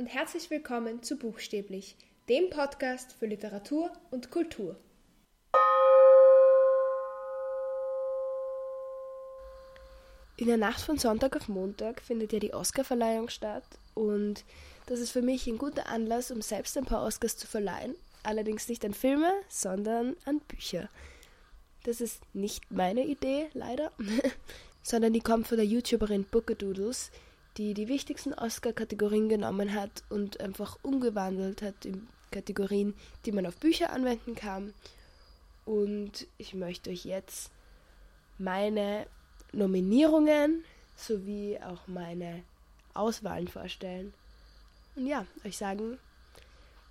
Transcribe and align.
und 0.00 0.06
herzlich 0.06 0.48
willkommen 0.48 1.02
zu 1.02 1.18
Buchstäblich, 1.18 1.94
dem 2.26 2.48
Podcast 2.48 3.12
für 3.12 3.26
Literatur 3.26 3.92
und 4.10 4.30
Kultur. 4.30 4.80
In 10.38 10.46
der 10.46 10.56
Nacht 10.56 10.80
von 10.80 10.96
Sonntag 10.96 11.36
auf 11.36 11.48
Montag 11.48 12.00
findet 12.00 12.32
ja 12.32 12.38
die 12.38 12.54
Oscarverleihung 12.54 13.28
statt 13.28 13.66
und 13.92 14.46
das 14.86 15.00
ist 15.00 15.10
für 15.10 15.20
mich 15.20 15.46
ein 15.46 15.58
guter 15.58 15.86
Anlass, 15.86 16.30
um 16.30 16.40
selbst 16.40 16.78
ein 16.78 16.86
paar 16.86 17.04
Oscars 17.04 17.36
zu 17.36 17.46
verleihen. 17.46 17.94
Allerdings 18.22 18.70
nicht 18.70 18.82
an 18.86 18.94
Filme, 18.94 19.30
sondern 19.50 20.16
an 20.24 20.40
Bücher. 20.48 20.88
Das 21.82 22.00
ist 22.00 22.22
nicht 22.32 22.70
meine 22.70 23.04
Idee, 23.04 23.50
leider, 23.52 23.92
sondern 24.82 25.12
die 25.12 25.20
kommt 25.20 25.46
von 25.46 25.58
der 25.58 25.66
YouTuberin 25.66 26.24
Bookadoodles, 26.24 27.10
die 27.56 27.74
die 27.74 27.88
wichtigsten 27.88 28.32
Oscar-Kategorien 28.34 29.28
genommen 29.28 29.74
hat 29.74 30.02
und 30.08 30.40
einfach 30.40 30.78
umgewandelt 30.82 31.62
hat 31.62 31.84
in 31.84 32.08
Kategorien, 32.30 32.94
die 33.24 33.32
man 33.32 33.46
auf 33.46 33.56
Bücher 33.56 33.92
anwenden 33.92 34.34
kann. 34.34 34.72
Und 35.64 36.26
ich 36.38 36.54
möchte 36.54 36.90
euch 36.90 37.04
jetzt 37.04 37.50
meine 38.38 39.06
Nominierungen 39.52 40.64
sowie 40.96 41.58
auch 41.58 41.86
meine 41.86 42.42
Auswahlen 42.94 43.48
vorstellen. 43.48 44.12
Und 44.96 45.06
ja, 45.06 45.26
euch 45.44 45.56
sagen, 45.56 45.98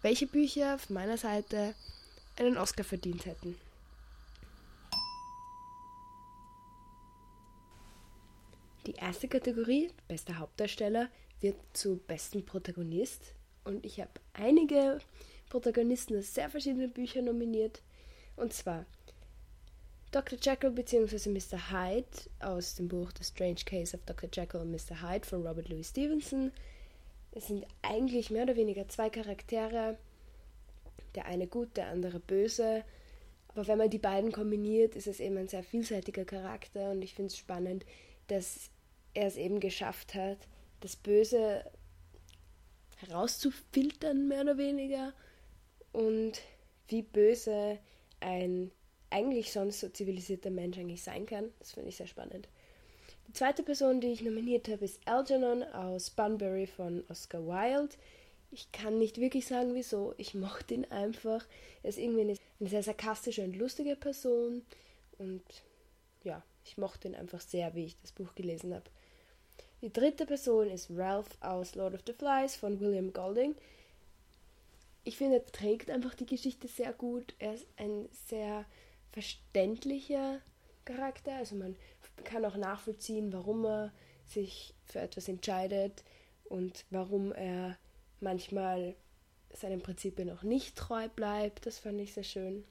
welche 0.01 0.27
Bücher 0.27 0.77
von 0.77 0.93
meiner 0.93 1.17
Seite 1.17 1.73
einen 2.37 2.57
Oscar 2.57 2.83
verdient 2.83 3.25
hätten. 3.25 3.55
Die 8.89 8.95
erste 8.95 9.27
Kategorie, 9.27 9.91
bester 10.07 10.39
Hauptdarsteller, 10.39 11.09
wird 11.41 11.57
zu 11.73 11.97
besten 12.07 12.43
Protagonist. 12.43 13.35
Und 13.63 13.85
ich 13.85 14.01
habe 14.01 14.09
einige 14.33 14.97
Protagonisten 15.47 16.17
aus 16.17 16.33
sehr 16.33 16.49
verschiedenen 16.49 16.89
Büchern 16.89 17.25
nominiert. 17.25 17.83
Und 18.35 18.51
zwar 18.51 18.87
Dr. 20.09 20.39
Jekyll 20.41 20.71
bzw. 20.71 21.29
Mr. 21.29 21.71
Hyde 21.71 22.07
aus 22.39 22.73
dem 22.73 22.87
Buch 22.87 23.11
The 23.15 23.23
Strange 23.23 23.61
Case 23.63 23.95
of 23.95 24.03
Dr. 24.07 24.27
Jekyll 24.33 24.61
und 24.61 24.71
Mr. 24.71 25.03
Hyde 25.07 25.27
von 25.27 25.45
Robert 25.45 25.69
Louis 25.69 25.87
Stevenson. 25.87 26.51
Es 27.33 27.45
sind 27.45 27.67
eigentlich 27.83 28.31
mehr 28.31 28.41
oder 28.41 28.55
weniger 28.55 28.87
zwei 28.87 29.11
Charaktere, 29.11 29.99
der 31.13 31.25
eine 31.25 31.45
gut, 31.45 31.77
der 31.77 31.89
andere 31.89 32.19
böse. 32.19 32.83
Aber 33.49 33.67
wenn 33.67 33.77
man 33.77 33.91
die 33.91 33.99
beiden 33.99 34.31
kombiniert, 34.31 34.95
ist 34.95 35.05
es 35.05 35.19
eben 35.19 35.37
ein 35.37 35.47
sehr 35.47 35.63
vielseitiger 35.63 36.25
Charakter 36.25 36.89
und 36.89 37.03
ich 37.03 37.13
finde 37.13 37.27
es 37.27 37.37
spannend, 37.37 37.85
dass 38.29 38.71
er 39.13 39.27
es 39.27 39.37
eben 39.37 39.59
geschafft 39.59 40.15
hat, 40.15 40.37
das 40.81 40.95
Böse 40.95 41.63
herauszufiltern, 42.97 44.27
mehr 44.27 44.41
oder 44.41 44.57
weniger, 44.57 45.13
und 45.91 46.41
wie 46.87 47.01
böse 47.01 47.79
ein 48.19 48.71
eigentlich 49.09 49.51
sonst 49.51 49.79
so 49.79 49.89
zivilisierter 49.89 50.51
Mensch 50.51 50.77
eigentlich 50.77 51.03
sein 51.03 51.25
kann. 51.25 51.51
Das 51.59 51.71
finde 51.71 51.89
ich 51.89 51.97
sehr 51.97 52.07
spannend. 52.07 52.47
Die 53.27 53.33
zweite 53.33 53.63
Person, 53.63 54.01
die 54.01 54.11
ich 54.11 54.21
nominiert 54.21 54.67
habe, 54.67 54.85
ist 54.85 55.07
Algernon 55.07 55.63
aus 55.63 56.09
Bunbury 56.09 56.67
von 56.67 57.03
Oscar 57.09 57.45
Wilde. 57.45 57.95
Ich 58.51 58.71
kann 58.71 58.97
nicht 58.97 59.19
wirklich 59.19 59.45
sagen, 59.45 59.75
wieso. 59.75 60.15
Ich 60.17 60.33
mochte 60.33 60.73
ihn 60.73 60.85
einfach. 60.85 61.45
Er 61.83 61.89
ist 61.89 61.99
irgendwie 61.99 62.21
eine, 62.21 62.35
eine 62.59 62.69
sehr 62.69 62.83
sarkastische 62.83 63.43
und 63.43 63.55
lustige 63.55 63.95
Person. 63.95 64.63
Und 65.19 65.43
ja, 66.23 66.43
ich 66.65 66.77
mochte 66.77 67.07
ihn 67.07 67.15
einfach 67.15 67.41
sehr, 67.41 67.75
wie 67.75 67.85
ich 67.85 68.01
das 68.01 68.11
Buch 68.11 68.33
gelesen 68.33 68.73
habe. 68.73 68.89
Die 69.81 69.93
dritte 69.93 70.25
Person 70.25 70.69
ist 70.69 70.89
Ralph 70.91 71.37
aus 71.39 71.75
Lord 71.75 71.93
of 71.93 72.01
the 72.05 72.13
Flies 72.13 72.55
von 72.55 72.79
William 72.81 73.13
Golding. 73.13 73.55
Ich 75.05 75.17
finde, 75.17 75.37
er 75.37 75.45
trägt 75.45 75.89
einfach 75.89 76.13
die 76.15 76.25
Geschichte 76.25 76.67
sehr 76.67 76.91
gut. 76.91 77.33
Er 77.39 77.53
ist 77.53 77.65
ein 77.77 78.09
sehr 78.27 78.65
verständlicher 79.11 80.41
Charakter. 80.83 81.33
Also 81.35 81.55
man 81.55 81.77
kann 82.25 82.43
auch 82.43 82.57
nachvollziehen, 82.57 83.31
warum 83.31 83.65
er 83.65 83.93
sich 84.27 84.73
für 84.83 84.99
etwas 84.99 85.29
entscheidet 85.29 86.03
und 86.43 86.85
warum 86.89 87.31
er 87.31 87.77
manchmal 88.19 88.95
seinen 89.53 89.81
Prinzipien 89.81 90.29
auch 90.29 90.43
nicht 90.43 90.75
treu 90.75 91.07
bleibt. 91.07 91.65
Das 91.65 91.79
fand 91.79 92.01
ich 92.01 92.13
sehr 92.13 92.23
schön. 92.23 92.65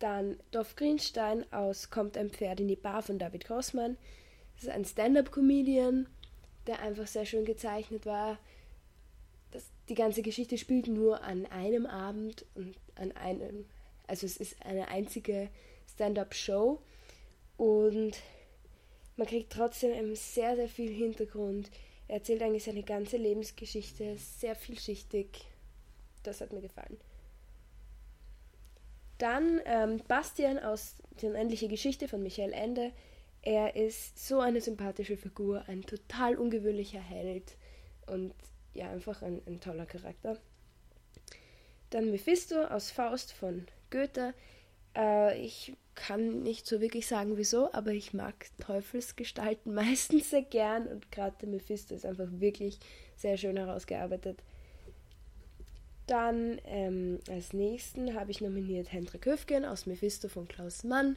Dann 0.00 0.38
Dorf 0.50 0.74
Greenstein 0.74 1.50
aus 1.52 1.90
Kommt 1.90 2.18
ein 2.18 2.30
Pferd 2.30 2.58
in 2.58 2.68
die 2.68 2.76
Bar 2.76 3.02
von 3.02 3.20
David 3.20 3.46
Grossmann. 3.46 3.96
Das 4.56 4.64
ist 4.64 4.70
ein 4.70 4.84
Stand-up-Comedian, 4.84 6.08
der 6.66 6.80
einfach 6.80 7.06
sehr 7.06 7.26
schön 7.26 7.44
gezeichnet 7.44 8.06
war. 8.06 8.38
Das, 9.52 9.64
die 9.88 9.94
ganze 9.94 10.22
Geschichte 10.22 10.58
spielt 10.58 10.88
nur 10.88 11.22
an 11.22 11.46
einem 11.46 11.86
Abend 11.86 12.44
und 12.54 12.74
an 12.96 13.12
einem 13.12 13.66
also 14.06 14.26
es 14.26 14.36
ist 14.36 14.56
eine 14.64 14.88
einzige 14.88 15.48
Stand-up-Show 15.94 16.80
und 17.56 18.12
man 19.16 19.26
kriegt 19.26 19.52
trotzdem 19.52 20.14
sehr, 20.14 20.56
sehr 20.56 20.68
viel 20.68 20.92
Hintergrund. 20.92 21.70
Er 22.08 22.16
erzählt 22.16 22.42
eigentlich 22.42 22.64
seine 22.64 22.82
ganze 22.82 23.16
Lebensgeschichte, 23.16 24.16
sehr 24.16 24.54
vielschichtig. 24.54 25.46
Das 26.22 26.40
hat 26.40 26.52
mir 26.52 26.60
gefallen. 26.60 26.98
Dann 29.18 29.60
ähm, 29.64 30.02
Bastian 30.06 30.58
aus 30.58 30.96
Die 31.20 31.26
unendliche 31.26 31.68
Geschichte 31.68 32.08
von 32.08 32.22
Michael 32.22 32.52
Ende. 32.52 32.92
Er 33.46 33.76
ist 33.76 34.26
so 34.26 34.40
eine 34.40 34.60
sympathische 34.60 35.16
Figur, 35.16 35.62
ein 35.68 35.82
total 35.82 36.34
ungewöhnlicher 36.34 36.98
Held 36.98 37.56
und 38.08 38.34
ja, 38.74 38.90
einfach 38.90 39.22
ein, 39.22 39.40
ein 39.46 39.60
toller 39.60 39.86
Charakter. 39.86 40.36
Dann 41.90 42.10
Mephisto 42.10 42.64
aus 42.64 42.90
Faust 42.90 43.32
von 43.32 43.68
Goethe. 43.90 44.34
Äh, 44.96 45.40
ich 45.40 45.74
kann 45.94 46.42
nicht 46.42 46.66
so 46.66 46.80
wirklich 46.80 47.06
sagen, 47.06 47.36
wieso, 47.36 47.72
aber 47.72 47.92
ich 47.92 48.12
mag 48.12 48.34
Teufelsgestalten 48.58 49.72
meistens 49.74 50.30
sehr 50.30 50.42
gern 50.42 50.88
und 50.88 51.12
gerade 51.12 51.46
Mephisto 51.46 51.94
ist 51.94 52.04
einfach 52.04 52.26
wirklich 52.32 52.80
sehr 53.14 53.36
schön 53.36 53.56
herausgearbeitet. 53.56 54.42
Dann 56.08 56.60
ähm, 56.64 57.20
als 57.30 57.52
nächsten 57.52 58.14
habe 58.14 58.32
ich 58.32 58.40
nominiert 58.40 58.92
Hendrik 58.92 59.24
Höfgen 59.24 59.64
aus 59.64 59.86
Mephisto 59.86 60.26
von 60.26 60.48
Klaus 60.48 60.82
Mann. 60.82 61.16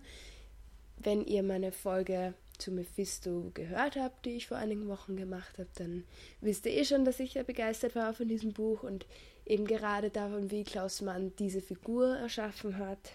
Wenn 0.99 1.25
ihr 1.25 1.43
meine 1.43 1.71
Folge 1.71 2.33
zu 2.57 2.71
Mephisto 2.71 3.51
gehört 3.53 3.95
habt, 3.95 4.25
die 4.25 4.35
ich 4.35 4.47
vor 4.47 4.57
einigen 4.57 4.87
Wochen 4.89 5.15
gemacht 5.15 5.57
habe, 5.57 5.69
dann 5.75 6.03
wisst 6.41 6.65
ihr 6.65 6.73
eh 6.73 6.83
schon, 6.83 7.05
dass 7.05 7.21
ich 7.21 7.35
ja 7.35 7.43
begeistert 7.43 7.95
war 7.95 8.13
von 8.13 8.27
diesem 8.27 8.51
Buch 8.51 8.83
und 8.83 9.05
eben 9.45 9.65
gerade 9.65 10.09
davon, 10.09 10.51
wie 10.51 10.63
Klaus 10.63 11.01
Mann 11.01 11.33
diese 11.39 11.61
Figur 11.61 12.17
erschaffen 12.17 12.77
hat. 12.77 13.11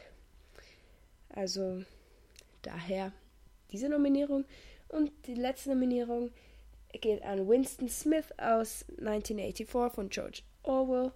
Also 1.29 1.85
daher 2.63 3.13
diese 3.71 3.89
Nominierung. 3.89 4.45
Und 4.89 5.11
die 5.27 5.35
letzte 5.35 5.71
Nominierung 5.71 6.31
geht 6.93 7.23
an 7.23 7.49
Winston 7.49 7.89
Smith 7.89 8.27
aus 8.39 8.85
1984 8.99 9.95
von 9.95 10.09
George 10.09 10.43
Orwell. 10.63 11.13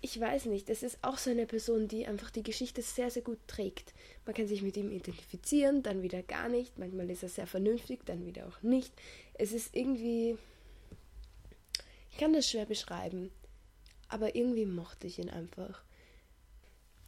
Ich 0.00 0.18
weiß 0.18 0.46
nicht, 0.46 0.68
das 0.68 0.82
ist 0.82 0.98
auch 1.02 1.18
so 1.18 1.30
eine 1.30 1.46
Person, 1.46 1.88
die 1.88 2.06
einfach 2.06 2.30
die 2.30 2.42
Geschichte 2.42 2.82
sehr, 2.82 3.10
sehr 3.10 3.22
gut 3.22 3.38
trägt. 3.46 3.94
Man 4.24 4.34
kann 4.34 4.46
sich 4.46 4.62
mit 4.62 4.76
ihm 4.76 4.90
identifizieren, 4.90 5.82
dann 5.82 6.02
wieder 6.02 6.22
gar 6.22 6.48
nicht. 6.48 6.78
Manchmal 6.78 7.10
ist 7.10 7.22
er 7.22 7.28
sehr 7.28 7.46
vernünftig, 7.46 8.06
dann 8.06 8.24
wieder 8.24 8.46
auch 8.46 8.62
nicht. 8.62 8.92
Es 9.34 9.52
ist 9.52 9.74
irgendwie. 9.74 10.36
Ich 12.10 12.18
kann 12.18 12.32
das 12.32 12.48
schwer 12.48 12.66
beschreiben 12.66 13.30
aber 14.08 14.34
irgendwie 14.34 14.66
mochte 14.66 15.06
ich 15.06 15.18
ihn 15.18 15.30
einfach. 15.30 15.82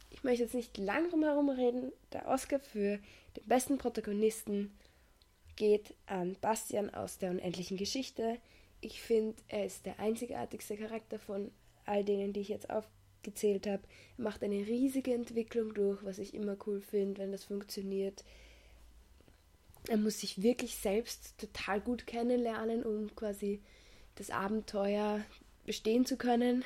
Ich 0.09 0.23
möchte 0.23 0.43
jetzt 0.43 0.53
nicht 0.53 0.77
lang 0.77 1.09
drum 1.09 1.49
reden. 1.49 1.91
Der 2.13 2.27
Oscar 2.27 2.59
für 2.59 2.99
den 3.35 3.45
besten 3.45 3.77
Protagonisten 3.77 4.71
geht 5.55 5.93
an 6.05 6.35
Bastian 6.41 6.93
aus 6.93 7.17
der 7.17 7.31
unendlichen 7.31 7.77
Geschichte. 7.77 8.37
Ich 8.81 9.01
finde, 9.01 9.35
er 9.47 9.65
ist 9.65 9.85
der 9.85 9.99
einzigartigste 9.99 10.77
Charakter 10.77 11.19
von 11.19 11.51
all 11.85 12.03
denen, 12.03 12.33
die 12.33 12.41
ich 12.41 12.49
jetzt 12.49 12.69
aufgezählt 12.69 13.67
habe. 13.67 13.83
Macht 14.17 14.43
eine 14.43 14.67
riesige 14.67 15.13
Entwicklung 15.13 15.73
durch, 15.73 16.03
was 16.03 16.19
ich 16.19 16.33
immer 16.33 16.57
cool 16.65 16.81
finde, 16.81 17.21
wenn 17.21 17.31
das 17.31 17.43
funktioniert. 17.43 18.23
Er 19.87 19.97
muss 19.97 20.19
sich 20.19 20.41
wirklich 20.41 20.75
selbst 20.75 21.37
total 21.37 21.81
gut 21.81 22.05
kennenlernen, 22.05 22.83
um 22.83 23.15
quasi 23.15 23.61
das 24.15 24.29
Abenteuer 24.29 25.25
bestehen 25.65 26.05
zu 26.05 26.17
können. 26.17 26.63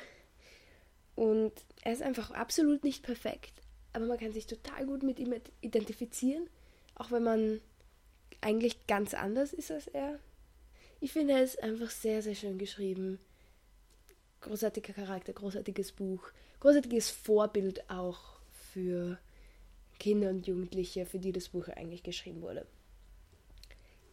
Und 1.14 1.52
er 1.82 1.92
ist 1.92 2.02
einfach 2.02 2.30
absolut 2.32 2.84
nicht 2.84 3.02
perfekt, 3.02 3.52
aber 3.94 4.06
man 4.06 4.18
kann 4.18 4.32
sich 4.32 4.46
total 4.46 4.84
gut 4.86 5.02
mit 5.02 5.18
ihm 5.18 5.34
identifizieren, 5.62 6.48
auch 6.94 7.10
wenn 7.10 7.22
man 7.22 7.60
eigentlich 8.42 8.86
ganz 8.86 9.14
anders 9.14 9.54
ist 9.54 9.70
als 9.70 9.86
er. 9.86 10.18
Ich 11.00 11.12
finde, 11.12 11.34
er 11.34 11.42
ist 11.42 11.62
einfach 11.62 11.90
sehr, 11.90 12.22
sehr 12.22 12.34
schön 12.34 12.58
geschrieben. 12.58 13.18
Großartiger 14.46 14.92
Charakter, 14.92 15.32
großartiges 15.32 15.90
Buch, 15.90 16.22
großartiges 16.60 17.10
Vorbild 17.10 17.90
auch 17.90 18.38
für 18.72 19.18
Kinder 19.98 20.30
und 20.30 20.46
Jugendliche, 20.46 21.04
für 21.04 21.18
die 21.18 21.32
das 21.32 21.48
Buch 21.48 21.66
eigentlich 21.68 22.04
geschrieben 22.04 22.42
wurde. 22.42 22.64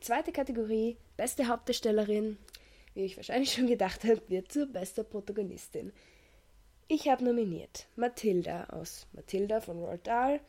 Zweite 0.01 0.31
Kategorie, 0.31 0.97
beste 1.17 1.47
Hauptdarstellerin, 1.47 2.37
wie 2.95 3.05
ich 3.05 3.15
wahrscheinlich 3.15 3.53
schon 3.53 3.67
gedacht 3.67 4.03
habe, 4.05 4.21
wird 4.27 4.51
zur 4.51 4.65
bester 4.65 5.03
Protagonistin. 5.03 5.93
Ich 6.87 7.07
habe 7.07 7.23
nominiert 7.23 7.85
Mathilda 7.95 8.65
aus 8.65 9.05
Mathilda 9.13 9.61
von 9.61 9.77
Roald 9.77 10.07
Dahl. 10.07 10.39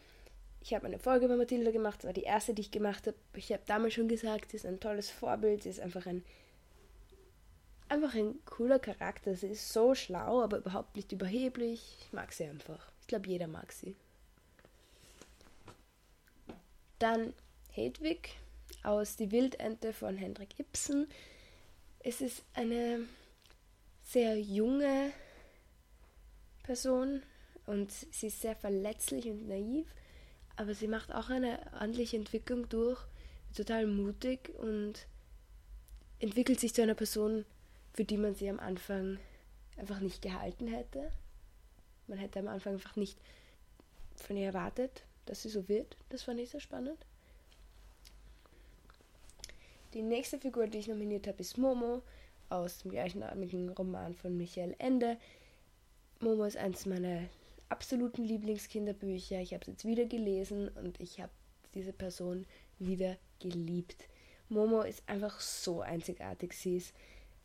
Ich 0.62 0.72
habe 0.72 0.87
eine 0.87 0.98
Folge 0.98 1.26
über 1.26 1.37
Mathilda 1.37 1.72
gemacht, 1.72 1.98
das 1.98 2.06
war 2.06 2.14
die 2.14 2.22
erste, 2.22 2.54
die 2.54 2.62
ich 2.62 2.70
gemacht 2.70 3.06
habe. 3.06 3.19
Ich 3.37 3.52
habe 3.52 3.62
damals 3.66 3.92
schon 3.92 4.08
gesagt, 4.08 4.50
sie 4.50 4.56
ist 4.56 4.64
ein 4.64 4.80
tolles 4.80 5.10
Vorbild, 5.10 5.62
sie 5.62 5.69
ist 5.69 5.80
einfach 5.80 6.06
ein 6.06 6.25
einfach 7.94 8.14
ein 8.14 8.44
cooler 8.44 8.79
Charakter. 8.79 9.35
Sie 9.35 9.49
ist 9.49 9.73
so 9.73 9.94
schlau, 9.94 10.43
aber 10.43 10.58
überhaupt 10.58 10.96
nicht 10.96 11.12
überheblich. 11.12 11.96
Ich 12.00 12.12
mag 12.12 12.32
sie 12.32 12.44
einfach. 12.44 12.91
Ich 13.00 13.06
glaube, 13.06 13.29
jeder 13.29 13.46
mag 13.46 13.73
sie. 13.73 13.96
Dann 16.99 17.35
Hedwig 17.70 18.37
aus 18.82 19.17
Die 19.17 19.31
Wildente 19.31 19.93
von 19.93 20.17
Hendrik 20.17 20.58
Ibsen. 20.58 21.08
Es 22.00 22.20
ist 22.20 22.44
eine 22.55 23.00
sehr 24.02 24.38
junge 24.38 25.11
Person 26.62 27.23
und 27.67 27.90
sie 27.90 28.26
ist 28.26 28.40
sehr 28.40 28.56
verletzlich 28.56 29.26
und 29.26 29.49
naiv, 29.49 29.87
aber 30.56 30.75
sie 30.75 30.88
macht 30.88 31.12
auch 31.12 31.31
eine 31.31 31.58
ordentliche 31.75 32.17
Entwicklung 32.17 32.69
durch, 32.69 33.00
total 33.56 33.87
mutig 33.87 34.50
und 34.58 35.06
entwickelt 36.19 36.61
sich 36.61 36.75
zu 36.75 36.82
einer 36.82 36.94
Person, 36.94 37.44
für 37.94 38.05
die 38.05 38.19
man 38.19 38.35
sie 38.35 38.50
am 38.50 38.61
Anfang 38.61 39.19
einfach 39.76 40.00
nicht 40.00 40.20
gehalten 40.20 40.67
hätte. 40.67 41.11
Man 42.06 42.19
hätte 42.19 42.41
am 42.41 42.49
Anfang 42.49 42.75
einfach 42.75 42.96
nicht 42.96 43.19
von 44.17 44.37
ihr 44.37 44.46
erwartet, 44.46 45.05
dass 45.26 45.43
sie 45.43 45.49
so 45.49 45.69
wird. 45.69 45.96
Das 46.11 46.25
fand 46.25 46.41
ich 46.41 46.50
sehr 46.50 46.61
spannend. 46.61 46.99
Die 49.94 50.02
nächste 50.02 50.38
Figur, 50.38 50.67
die 50.67 50.79
ich 50.79 50.88
nominiert 50.88 51.29
habe, 51.29 51.41
ist 51.41 51.56
Momo 51.56 52.02
aus 52.49 52.79
dem 52.79 52.91
gleichnamigen 52.91 53.70
Roman 53.70 54.14
von 54.14 54.37
Michael 54.37 54.75
Ende. 54.79 55.17
Momo 56.20 56.44
ist 56.44 56.56
eines 56.56 56.85
meiner 56.87 57.23
absoluten 57.69 58.25
Lieblingskinderbücher. 58.25 59.40
Ich 59.40 59.55
habe 59.55 59.62
es 59.62 59.69
jetzt 59.69 59.85
wieder 59.85 60.05
gelesen 60.05 60.69
und 60.69 61.00
ich 61.00 61.20
habe 61.20 61.32
diese 61.75 61.93
Person 61.93 62.44
wieder 62.79 63.17
geliebt. 63.38 64.08
Momo 64.49 64.82
ist 64.82 65.02
einfach 65.08 65.40
so 65.40 65.81
einzigartig. 65.81 66.52
Sie 66.55 66.76
ist 66.76 66.93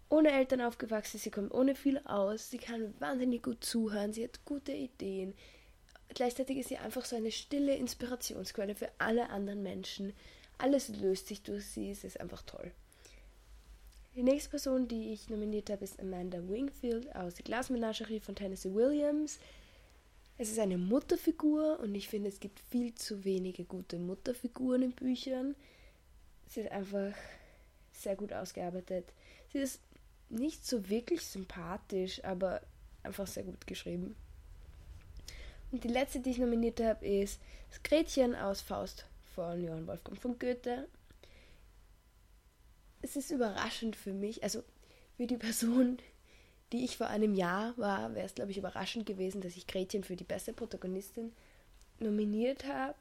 ohne 0.10 0.32
Eltern 0.32 0.62
aufgewachsen, 0.62 1.20
sie 1.20 1.32
kommt 1.32 1.54
ohne 1.54 1.76
viel 1.76 2.00
aus, 2.00 2.50
sie 2.50 2.58
kann 2.58 2.94
wahnsinnig 3.00 3.44
gut 3.44 3.64
zuhören, 3.64 4.12
sie 4.12 4.24
hat 4.24 4.44
gute 4.44 4.72
Ideen. 4.72 5.34
Gleichzeitig 6.10 6.58
ist 6.58 6.70
sie 6.70 6.78
einfach 6.78 7.06
so 7.06 7.16
eine 7.16 7.32
stille 7.32 7.76
Inspirationsquelle 7.76 8.76
für 8.76 8.90
alle 8.98 9.30
anderen 9.30 9.62
Menschen. 9.62 10.14
Alles 10.58 10.90
löst 10.90 11.28
sich 11.28 11.44
durch 11.44 11.66
sie, 11.66 11.92
es 11.92 12.04
ist 12.04 12.20
einfach 12.20 12.42
toll. 12.42 12.72
Die 14.16 14.24
nächste 14.24 14.50
Person, 14.50 14.88
die 14.88 15.14
ich 15.14 15.30
nominiert 15.30 15.70
habe, 15.70 15.84
ist 15.84 16.00
Amanda 16.00 16.40
Wingfield 16.50 17.16
aus 17.16 17.36
der 17.36 17.46
Glasmenagerie 17.46 18.20
von 18.20 18.36
Tennessee 18.36 18.74
Williams. 18.74 19.40
Es 20.40 20.50
ist 20.50 20.60
eine 20.60 20.78
Mutterfigur 20.78 21.80
und 21.80 21.94
ich 21.94 22.10
finde, 22.10 22.30
es 22.30 22.40
gibt 22.40 22.60
viel 22.60 22.96
zu 22.96 23.24
wenige 23.24 23.66
gute 23.66 24.00
Mutterfiguren 24.00 24.82
in 24.82 24.92
Büchern. 24.92 25.56
Sie 26.48 26.62
ist 26.62 26.72
einfach 26.72 27.14
sehr 27.92 28.16
gut 28.16 28.34
ausgearbeitet. 28.34 29.06
Sie 29.54 29.60
ist 29.60 29.80
nicht 30.30 30.66
so 30.66 30.90
wirklich 30.90 31.22
sympathisch, 31.22 32.24
aber 32.24 32.62
einfach 33.04 33.28
sehr 33.28 33.44
gut 33.44 33.66
geschrieben. 33.68 34.16
Und 35.72 35.84
die 35.84 35.90
letzte, 35.90 36.20
die 36.20 36.32
ich 36.32 36.38
nominiert 36.38 36.80
habe, 36.82 37.06
ist 37.06 37.40
das 37.70 37.84
Gretchen 37.84 38.36
aus 38.36 38.62
Faust 38.62 39.06
von 39.36 39.64
Johann 39.64 39.88
Wolfgang 39.88 40.18
von 40.18 40.40
Goethe. 40.40 40.88
Es 43.02 43.16
ist 43.16 43.32
überraschend 43.32 43.96
für 43.96 44.14
mich, 44.14 44.44
also 44.44 44.64
für 45.16 45.28
die 45.28 45.38
Person, 45.38 46.00
die 46.72 46.84
ich 46.84 46.98
vor 46.98 47.08
einem 47.08 47.34
Jahr 47.34 47.78
war, 47.78 48.14
wäre 48.16 48.26
es, 48.26 48.36
glaube 48.36 48.52
ich, 48.52 48.58
überraschend 48.58 49.06
gewesen, 49.06 49.42
dass 49.42 49.56
ich 49.56 49.68
Gretchen 49.68 50.04
für 50.04 50.16
die 50.16 50.24
beste 50.24 50.54
Protagonistin 50.54 51.32
nominiert 52.00 52.66
habe, 52.66 52.98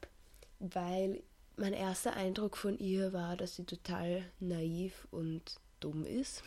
weil 0.59 1.21
mein 1.57 1.73
erster 1.73 2.13
Eindruck 2.13 2.55
von 2.57 2.77
ihr 2.77 3.13
war, 3.13 3.35
dass 3.35 3.55
sie 3.55 3.65
total 3.65 4.23
naiv 4.39 5.07
und 5.11 5.59
dumm 5.79 6.05
ist. 6.05 6.43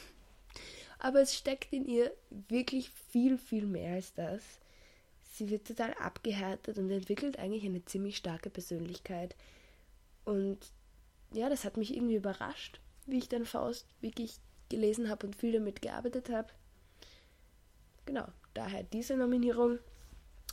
Aber 1.04 1.20
es 1.20 1.34
steckt 1.34 1.72
in 1.72 1.84
ihr 1.84 2.12
wirklich 2.30 2.88
viel, 3.10 3.36
viel 3.36 3.66
mehr 3.66 3.94
als 3.94 4.14
das. 4.14 4.40
Sie 5.32 5.50
wird 5.50 5.66
total 5.66 5.92
abgehärtet 5.94 6.78
und 6.78 6.92
entwickelt 6.92 7.40
eigentlich 7.40 7.64
eine 7.64 7.84
ziemlich 7.84 8.16
starke 8.16 8.50
Persönlichkeit. 8.50 9.34
Und 10.24 10.58
ja, 11.32 11.48
das 11.48 11.64
hat 11.64 11.76
mich 11.76 11.96
irgendwie 11.96 12.14
überrascht, 12.14 12.80
wie 13.06 13.18
ich 13.18 13.28
dann 13.28 13.46
Faust 13.46 13.88
wirklich 14.00 14.36
gelesen 14.68 15.10
habe 15.10 15.26
und 15.26 15.34
viel 15.34 15.50
damit 15.50 15.82
gearbeitet 15.82 16.30
habe. 16.30 16.52
Genau, 18.06 18.28
daher 18.54 18.84
diese 18.84 19.16
Nominierung. 19.16 19.80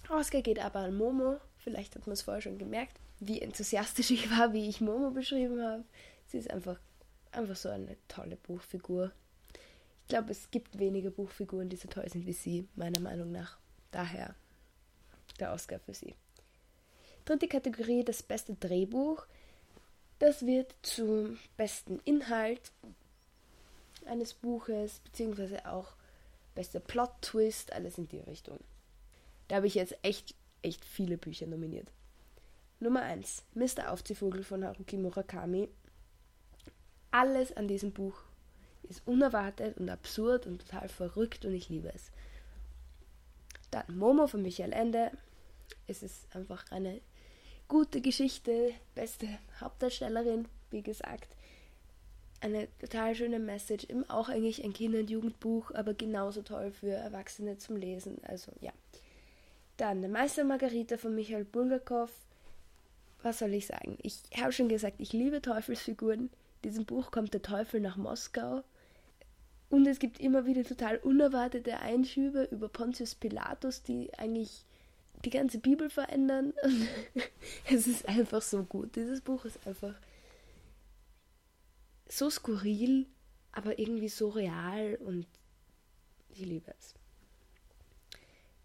Oscar 0.10 0.42
geht 0.42 0.58
aber 0.58 0.80
an 0.80 0.98
Momo. 0.98 1.40
Vielleicht 1.58 1.96
hat 1.96 2.08
man 2.08 2.14
es 2.14 2.24
vorher 2.24 2.42
schon 2.42 2.58
gemerkt, 2.58 3.00
wie 3.20 3.40
enthusiastisch 3.40 4.10
ich 4.10 4.32
war, 4.32 4.52
wie 4.52 4.68
ich 4.68 4.82
Momo 4.82 5.12
beschrieben 5.12 5.62
habe. 5.62 5.84
Sie 6.26 6.40
ist 6.40 6.50
einfach, 6.50 6.80
einfach 7.32 7.56
so 7.56 7.70
eine 7.70 7.98
tolle 8.08 8.36
Buchfigur. 8.36 9.12
Ich 10.10 10.16
glaube, 10.16 10.32
es 10.32 10.50
gibt 10.50 10.80
wenige 10.80 11.12
Buchfiguren, 11.12 11.70
die 11.70 11.76
so 11.76 11.88
toll 11.88 12.10
sind 12.10 12.26
wie 12.26 12.34
sie, 12.34 12.68
meiner 12.76 13.00
Meinung 13.00 13.32
nach. 13.32 13.60
Daher 13.92 14.34
der 15.40 15.54
Oscar 15.54 15.78
für 15.78 15.94
sie. 15.94 16.16
Dritte 17.26 17.48
Kategorie, 17.48 18.04
das 18.04 18.24
beste 18.24 18.56
Drehbuch. 18.56 19.28
Das 20.18 20.48
wird 20.48 20.74
zum 20.82 21.38
besten 21.58 22.00
Inhalt 22.06 22.72
eines 24.08 24.34
Buches, 24.34 25.00
beziehungsweise 25.02 25.68
auch 25.68 25.94
bester 26.56 26.80
Plot-Twist, 26.80 27.72
alles 27.72 28.00
in 28.00 28.08
die 28.08 28.22
Richtung. 28.22 28.58
Da 29.48 29.58
habe 29.58 29.68
ich 29.68 29.76
jetzt 29.76 29.96
echt, 30.02 30.34
echt 30.64 30.84
viele 30.86 31.20
Bücher 31.20 31.46
nominiert. 31.46 31.92
Nummer 32.80 33.04
1, 33.04 33.44
Mr. 33.54 33.92
Aufziehvogel 33.92 34.44
von 34.44 34.66
Haruki 34.66 34.98
Murakami. 34.98 35.70
Alles 37.12 37.56
an 37.56 37.68
diesem 37.68 37.92
Buch 37.92 38.24
ist 38.84 39.06
unerwartet 39.06 39.78
und 39.78 39.90
absurd 39.90 40.46
und 40.46 40.68
total 40.68 40.90
verrückt 40.90 41.46
und 41.46 41.54
ich 41.54 41.70
liebe 41.70 41.92
es. 41.94 42.12
Dann 43.72 43.98
Momo 43.98 44.28
von 44.28 44.42
Michael 44.42 44.74
Ende. 44.74 45.12
Es 45.88 46.04
ist 46.04 46.34
einfach 46.36 46.72
eine 46.72 47.02
gute 47.68 48.02
Geschichte, 48.02 48.74
beste 48.96 49.28
Hauptdarstellerin, 49.62 50.48
wie 50.72 50.82
gesagt. 50.82 51.36
Eine 52.42 52.68
total 52.80 53.16
schöne 53.16 53.40
Message, 53.40 53.84
eben 53.86 54.10
auch 54.10 54.30
eigentlich 54.30 54.64
ein 54.64 54.74
Kinder- 54.74 55.00
und 55.00 55.10
Jugendbuch, 55.10 55.72
aber 55.72 55.94
genauso 55.94 56.42
toll 56.42 56.72
für 56.72 56.92
Erwachsene 56.92 57.58
zum 57.58 57.76
Lesen. 57.76 58.18
Also 58.24 58.52
ja. 58.62 58.72
Dann 59.78 60.02
der 60.02 60.10
Meister 60.10 60.44
Margarita 60.44 60.98
von 60.98 61.16
Michael 61.16 61.46
Bulgakov. 61.46 62.12
Was 63.22 63.40
soll 63.40 63.54
ich 63.54 63.68
sagen? 63.68 63.98
Ich 64.02 64.22
habe 64.38 64.52
schon 64.52 64.70
gesagt, 64.70 64.96
ich 65.00 65.14
liebe 65.14 65.42
Teufelsfiguren. 65.42 66.30
In 66.62 66.70
diesem 66.70 66.86
Buch 66.86 67.12
kommt 67.12 67.34
der 67.34 67.42
Teufel 67.42 67.82
nach 67.82 67.98
Moskau. 67.98 68.64
Und 69.70 69.86
es 69.86 70.00
gibt 70.00 70.20
immer 70.20 70.46
wieder 70.46 70.64
total 70.64 70.98
unerwartete 70.98 71.80
Einschübe 71.80 72.48
über 72.52 72.70
Pontius 72.70 73.16
Pilatus, 73.16 73.84
die 73.84 74.12
eigentlich 74.18 74.66
die 75.26 75.30
ganze 75.30 75.60
Bibel 75.60 75.90
verändern. 75.90 76.54
Es 77.70 77.88
ist 77.88 78.08
einfach 78.08 78.42
so 78.42 78.64
gut. 78.64 78.96
Dieses 78.96 79.22
Buch 79.22 79.46
ist 79.46 79.66
einfach 79.68 79.94
so 82.08 82.30
skurril, 82.30 83.06
aber 83.52 83.78
irgendwie 83.78 84.10
so 84.10 84.30
real 84.30 84.96
und 85.06 85.28
ich 86.30 86.40
liebe 86.40 86.74
es. 86.80 86.96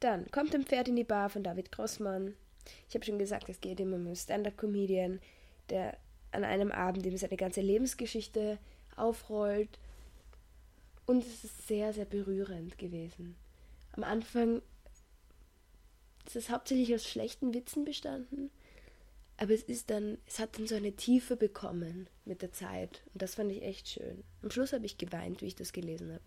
Dann 0.01 0.31
kommt 0.31 0.55
ein 0.55 0.65
Pferd 0.65 0.89
in 0.89 0.97
die 0.97 1.05
Bar 1.05 1.29
von 1.29 1.43
David 1.43 1.71
Grossmann. 1.71 2.35
Ich 2.89 2.95
habe 2.95 3.05
schon 3.05 3.19
gesagt, 3.19 3.49
es 3.49 3.61
geht 3.61 3.81
immer 3.81 3.97
um 3.97 4.07
einen 4.07 4.17
Stand-up-Comedian, 4.17 5.21
der 5.69 5.97
an 6.33 6.45
einem 6.45 6.73
Abend 6.73 7.07
eben 7.07 7.17
seine 7.17 7.37
ganze 7.37 7.61
Lebensgeschichte 7.61 8.59
aufrollt. 8.97 9.79
Und 11.07 11.25
es 11.25 11.45
ist 11.45 11.67
sehr, 11.67 11.93
sehr 11.93 12.07
berührend 12.07 12.79
gewesen. 12.79 13.37
Am 13.93 14.05
Anfang 14.05 14.63
es 16.27 16.37
ist 16.37 16.51
hauptsächlich 16.51 16.95
aus 16.95 17.07
schlechten 17.07 17.53
Witzen 17.55 17.85
bestanden, 17.85 18.51
aber 19.37 19.53
es 19.53 19.63
ist 19.63 19.91
dann, 19.91 20.19
es 20.27 20.39
hat 20.39 20.59
dann 20.59 20.67
so 20.67 20.75
eine 20.75 20.93
Tiefe 20.93 21.37
bekommen 21.37 22.09
mit 22.25 22.43
der 22.43 22.53
Zeit 22.53 23.03
und 23.13 23.21
das 23.21 23.35
fand 23.35 23.53
ich 23.53 23.63
echt 23.63 23.89
schön. 23.89 24.25
Am 24.43 24.51
Schluss 24.51 24.73
habe 24.73 24.87
ich 24.87 24.97
geweint, 24.97 25.43
wie 25.43 25.47
ich 25.47 25.57
das 25.57 25.73
gelesen 25.73 26.13
habe. 26.13 26.23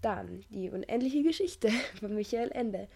Dann 0.00 0.44
die 0.50 0.70
unendliche 0.70 1.22
Geschichte 1.22 1.70
von 2.00 2.14
Michael 2.14 2.50
Ende. 2.50 2.88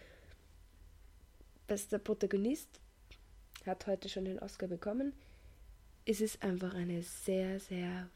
Bester 1.67 1.99
Protagonist 1.99 2.81
hat 3.65 3.87
heute 3.87 4.09
schon 4.09 4.25
den 4.25 4.39
Oscar 4.39 4.69
bekommen. 4.69 5.13
Es 6.05 6.21
ist 6.21 6.43
einfach 6.43 6.75
eine 6.75 7.03
sehr, 7.03 7.61
sehr, 7.61 8.09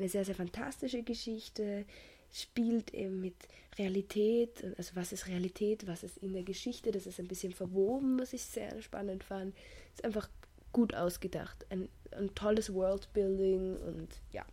eine 0.00 0.08
sehr, 0.08 0.24
sehr 0.24 0.34
fantastische 0.34 1.02
Geschichte 1.02 1.84
spielt 2.32 2.94
eben 2.94 3.20
mit 3.20 3.34
Realität, 3.78 4.64
also 4.76 4.94
was 4.94 5.12
ist 5.12 5.26
Realität, 5.26 5.86
was 5.86 6.02
ist 6.02 6.18
in 6.18 6.32
der 6.32 6.42
Geschichte, 6.42 6.90
das 6.90 7.06
ist 7.06 7.18
ein 7.18 7.28
bisschen 7.28 7.52
verwoben, 7.52 8.20
was 8.20 8.32
ich 8.32 8.42
sehr 8.42 8.80
spannend 8.82 9.24
fand. 9.24 9.54
Ist 9.94 10.04
einfach 10.04 10.28
gut 10.72 10.94
ausgedacht, 10.94 11.66
ein, 11.70 11.88
ein 12.12 12.34
tolles 12.34 12.72
Worldbuilding 12.72 13.76
und 13.76 14.08
ja. 14.32 14.44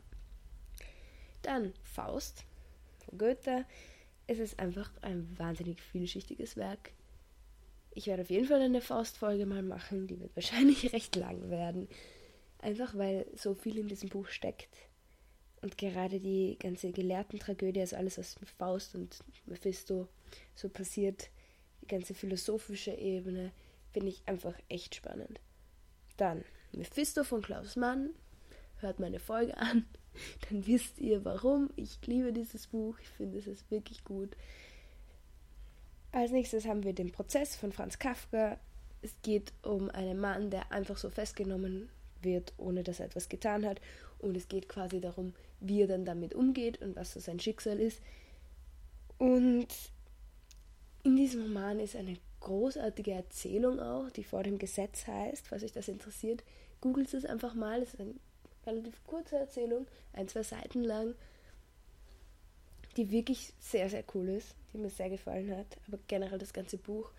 Dann 1.44 1.74
Faust 1.84 2.46
von 3.06 3.18
Goethe. 3.18 3.66
Es 4.25 4.39
ist 4.39 4.60
einfach 4.60 4.92
ein 5.01 5.27
wahnsinnig 5.38 5.82
vielschichtiges 5.82 6.58
Werk. 6.58 6.92
Ich 7.94 8.08
werde 8.08 8.24
auf 8.24 8.30
jeden 8.30 8.48
Fall 8.48 8.62
eine 8.62 8.82
Faustfolge 8.82 9.46
mal 9.46 9.63
machen, 9.63 10.08
die 10.08 10.20
wird 10.20 10.36
wahrscheinlich 10.36 10.92
recht 10.94 11.16
lang 11.16 11.50
werden. 11.50 11.88
Einfach 12.60 12.98
weil 12.98 13.27
so 13.36 13.54
viel 13.54 13.77
in 13.77 13.88
diesem 13.88 14.10
Buch 14.10 14.27
steckt. 14.27 14.87
Und 15.62 15.78
gerade 15.78 16.20
die 16.20 16.58
ganze 16.60 16.92
Gelehrten-Tragödie, 16.92 17.82
also 17.82 17.96
alles, 17.96 18.18
was 18.18 18.40
mit 18.40 18.50
Faust 18.50 18.96
und 18.96 19.18
Mephisto 19.46 20.08
so 20.56 20.70
passiert, 20.70 21.30
die 21.82 21.88
ganze 21.88 22.14
philosophische 22.14 22.92
Ebene, 22.92 23.52
finde 23.92 24.10
ich 24.10 24.22
einfach 24.28 24.54
echt 24.70 24.96
spannend. 24.96 25.40
Dann 26.18 26.44
Mephisto 26.72 27.24
von 27.24 27.42
Klaus 27.42 27.76
Mann. 27.76 28.12
Hört 28.80 29.00
meine 29.00 29.20
Folge 29.20 29.58
an, 29.58 29.88
dann 30.50 30.68
wisst 30.68 31.00
ihr 31.00 31.26
warum. 31.26 31.72
Ich 31.76 31.98
liebe 32.06 32.32
dieses 32.32 32.68
Buch, 32.68 33.00
ich 33.02 33.10
finde 33.10 33.40
es 33.40 33.48
ist 33.48 33.72
wirklich 33.72 34.04
gut. 34.04 34.36
Als 36.12 36.32
nächstes 36.32 36.66
haben 36.66 36.84
wir 36.84 36.94
den 36.94 37.12
Prozess 37.12 37.56
von 37.56 37.72
Franz 37.72 37.98
Kafka. 37.98 38.60
Es 39.02 39.16
geht 39.24 39.52
um 39.64 39.90
einen 39.90 40.20
Mann, 40.20 40.50
der 40.50 40.72
einfach 40.72 40.98
so 40.98 41.10
festgenommen 41.10 41.90
wird, 42.22 42.54
ohne 42.58 42.84
dass 42.84 43.00
er 43.00 43.08
etwas 43.08 43.30
getan 43.30 43.66
hat. 43.66 43.82
Und 44.19 44.36
es 44.36 44.47
geht 44.47 44.67
quasi 44.67 45.00
darum, 45.00 45.33
wie 45.59 45.81
er 45.81 45.88
dann 45.88 46.05
damit 46.05 46.33
umgeht 46.33 46.81
und 46.81 46.95
was 46.95 47.13
so 47.13 47.19
sein 47.19 47.39
Schicksal 47.39 47.79
ist. 47.79 48.01
Und 49.17 49.67
in 51.03 51.15
diesem 51.15 51.43
Roman 51.43 51.79
ist 51.79 51.95
eine 51.95 52.17
großartige 52.39 53.12
Erzählung 53.12 53.79
auch, 53.79 54.09
die 54.12 54.24
vor 54.24 54.43
dem 54.43 54.57
Gesetz 54.57 55.07
heißt, 55.07 55.47
falls 55.47 55.63
euch 55.63 55.71
das 55.71 55.88
interessiert. 55.88 56.43
Googelt 56.81 57.13
es 57.13 57.25
einfach 57.25 57.53
mal, 57.53 57.81
es 57.81 57.93
ist 57.93 58.01
eine 58.01 58.13
relativ 58.65 59.03
kurze 59.05 59.38
Erzählung, 59.38 59.88
ein, 60.13 60.27
zwei 60.27 60.43
Seiten 60.43 60.83
lang, 60.83 61.15
die 62.95 63.12
wirklich 63.12 63.53
sehr, 63.59 63.89
sehr 63.89 64.03
cool 64.13 64.29
ist, 64.29 64.55
die 64.74 64.77
mir 64.77 64.89
sehr 64.89 65.09
gefallen 65.09 65.55
hat, 65.55 65.77
aber 65.88 65.97
generell 66.07 66.39
das 66.39 66.53
ganze 66.53 66.77
Buch. 66.77 67.12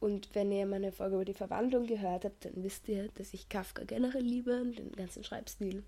Und 0.00 0.34
wenn 0.34 0.50
ihr 0.50 0.66
meine 0.66 0.92
Folge 0.92 1.16
über 1.16 1.24
die 1.24 1.34
Verwandlung 1.34 1.86
gehört 1.86 2.24
habt, 2.24 2.44
dann 2.44 2.62
wisst 2.62 2.88
ihr, 2.88 3.08
dass 3.16 3.34
ich 3.34 3.48
Kafka 3.48 3.84
generell 3.84 4.22
liebe 4.22 4.60
und 4.62 4.78
den 4.78 4.92
ganzen 4.92 5.22
Schreibstil. 5.22 5.82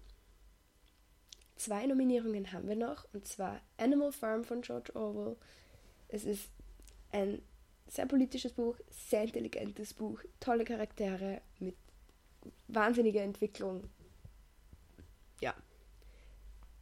Zwei 1.62 1.86
Nominierungen 1.86 2.50
haben 2.50 2.66
wir 2.66 2.74
noch, 2.74 3.06
und 3.12 3.24
zwar 3.28 3.60
Animal 3.76 4.10
Farm 4.10 4.42
von 4.42 4.62
George 4.62 4.96
Orwell. 4.96 5.36
Es 6.08 6.24
ist 6.24 6.50
ein 7.12 7.40
sehr 7.86 8.06
politisches 8.06 8.52
Buch, 8.52 8.74
sehr 8.90 9.22
intelligentes 9.22 9.94
Buch, 9.94 10.18
tolle 10.40 10.64
Charaktere 10.64 11.40
mit 11.60 11.76
wahnsinniger 12.66 13.22
Entwicklung. 13.22 13.84
Ja, 15.40 15.54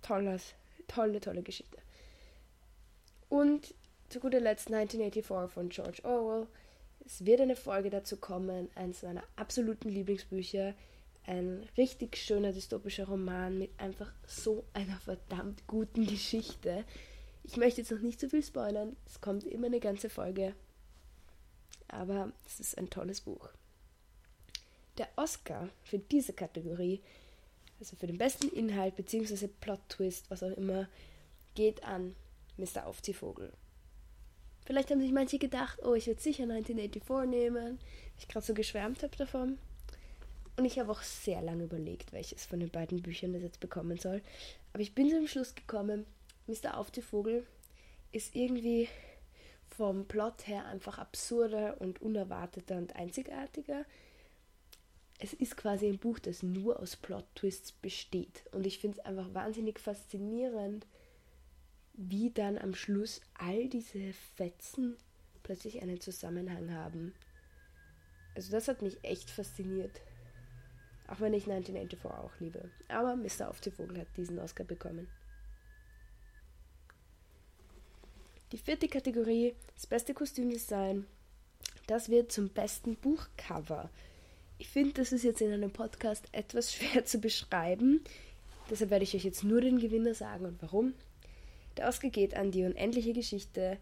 tolles, 0.00 0.54
tolle, 0.88 1.20
tolle 1.20 1.42
Geschichte. 1.42 1.76
Und 3.28 3.74
zu 4.08 4.18
guter 4.18 4.40
Letzt 4.40 4.68
1984 4.68 5.52
von 5.52 5.68
George 5.68 6.00
Orwell. 6.04 6.46
Es 7.04 7.26
wird 7.26 7.42
eine 7.42 7.56
Folge 7.56 7.90
dazu 7.90 8.16
kommen, 8.16 8.70
eines 8.76 9.02
meiner 9.02 9.24
absoluten 9.36 9.90
Lieblingsbücher. 9.90 10.72
Ein 11.30 11.64
richtig 11.76 12.16
schöner 12.16 12.52
dystopischer 12.52 13.06
Roman 13.06 13.56
mit 13.56 13.70
einfach 13.78 14.12
so 14.26 14.64
einer 14.72 14.98
verdammt 14.98 15.64
guten 15.68 16.04
Geschichte. 16.04 16.84
Ich 17.44 17.56
möchte 17.56 17.82
jetzt 17.82 17.92
noch 17.92 18.00
nicht 18.00 18.18
zu 18.18 18.26
so 18.26 18.30
viel 18.30 18.42
spoilern. 18.42 18.96
Es 19.06 19.20
kommt 19.20 19.44
immer 19.44 19.68
eine 19.68 19.78
ganze 19.78 20.10
Folge. 20.10 20.56
Aber 21.86 22.32
es 22.48 22.58
ist 22.58 22.76
ein 22.76 22.90
tolles 22.90 23.20
Buch. 23.20 23.48
Der 24.98 25.06
Oscar 25.14 25.68
für 25.84 26.00
diese 26.00 26.32
Kategorie, 26.32 27.00
also 27.78 27.94
für 27.94 28.08
den 28.08 28.18
besten 28.18 28.48
Inhalt 28.48 28.96
bzw. 28.96 29.46
Plot-Twist, 29.46 30.32
was 30.32 30.42
auch 30.42 30.56
immer, 30.56 30.88
geht 31.54 31.84
an 31.84 32.16
Mr. 32.56 32.88
Aufziehvogel. 32.88 33.52
Vielleicht 34.66 34.90
haben 34.90 35.00
sich 35.00 35.12
manche 35.12 35.38
gedacht, 35.38 35.78
oh, 35.84 35.94
ich 35.94 36.08
würde 36.08 36.20
sicher 36.20 36.42
1984 36.42 37.30
nehmen, 37.30 37.78
ich 38.18 38.26
gerade 38.26 38.44
so 38.44 38.52
geschwärmt 38.52 39.04
habe 39.04 39.16
davon. 39.16 39.58
Und 40.60 40.66
ich 40.66 40.78
habe 40.78 40.92
auch 40.92 41.00
sehr 41.00 41.40
lange 41.40 41.64
überlegt, 41.64 42.12
welches 42.12 42.44
von 42.44 42.60
den 42.60 42.68
beiden 42.68 43.00
Büchern 43.00 43.32
das 43.32 43.40
jetzt 43.40 43.60
bekommen 43.60 43.96
soll. 43.96 44.20
Aber 44.74 44.82
ich 44.82 44.94
bin 44.94 45.08
zum 45.08 45.26
Schluss 45.26 45.54
gekommen, 45.54 46.04
Mr. 46.48 46.76
Aufziehvogel 46.76 47.46
ist 48.12 48.36
irgendwie 48.36 48.86
vom 49.74 50.06
Plot 50.06 50.46
her 50.46 50.66
einfach 50.66 50.98
absurder 50.98 51.80
und 51.80 52.02
unerwarteter 52.02 52.76
und 52.76 52.94
einzigartiger 52.94 53.86
es 55.18 55.32
ist 55.32 55.56
quasi 55.56 55.86
ein 55.86 55.98
Buch, 55.98 56.18
das 56.18 56.42
nur 56.42 56.78
aus 56.78 56.96
Plot-Twists 56.96 57.72
besteht. 57.72 58.44
Und 58.52 58.66
ich 58.66 58.80
finde 58.80 58.98
es 58.98 59.06
einfach 59.06 59.32
wahnsinnig 59.32 59.78
faszinierend, 59.78 60.86
wie 61.94 62.30
dann 62.30 62.58
am 62.58 62.74
Schluss 62.74 63.22
all 63.38 63.66
diese 63.68 64.12
Fetzen 64.36 64.98
plötzlich 65.42 65.80
einen 65.80 66.02
Zusammenhang 66.02 66.74
haben. 66.74 67.14
Also 68.34 68.52
das 68.52 68.68
hat 68.68 68.82
mich 68.82 69.02
echt 69.04 69.30
fasziniert. 69.30 70.02
Auch 71.10 71.20
wenn 71.20 71.34
ich 71.34 71.50
1984 71.50 72.10
auch 72.10 72.32
liebe. 72.40 72.70
Aber 72.88 73.16
Mr. 73.16 73.50
Auf 73.50 73.60
die 73.60 73.70
Vogel 73.70 73.98
hat 73.98 74.16
diesen 74.16 74.38
Oscar 74.38 74.64
bekommen. 74.64 75.08
Die 78.52 78.58
vierte 78.58 78.88
Kategorie, 78.88 79.54
das 79.74 79.86
beste 79.86 80.14
Kostümdesign, 80.14 81.06
das 81.86 82.08
wird 82.08 82.32
zum 82.32 82.48
besten 82.48 82.96
Buchcover 82.96 83.90
ich 84.60 84.68
finde, 84.68 84.92
das 84.92 85.10
ist 85.10 85.24
jetzt 85.24 85.40
in 85.40 85.52
einem 85.52 85.70
Podcast 85.70 86.28
etwas 86.32 86.74
schwer 86.74 87.04
zu 87.06 87.18
beschreiben. 87.18 88.04
Deshalb 88.68 88.90
werde 88.90 89.04
ich 89.04 89.16
euch 89.16 89.24
jetzt 89.24 89.42
nur 89.42 89.62
den 89.62 89.78
Gewinner 89.78 90.14
sagen 90.14 90.44
und 90.44 90.62
warum. 90.62 90.92
Der 91.78 91.88
Oscar 91.88 92.10
geht 92.10 92.36
an 92.36 92.50
die 92.50 92.64
unendliche 92.64 93.14
Geschichte. 93.14 93.78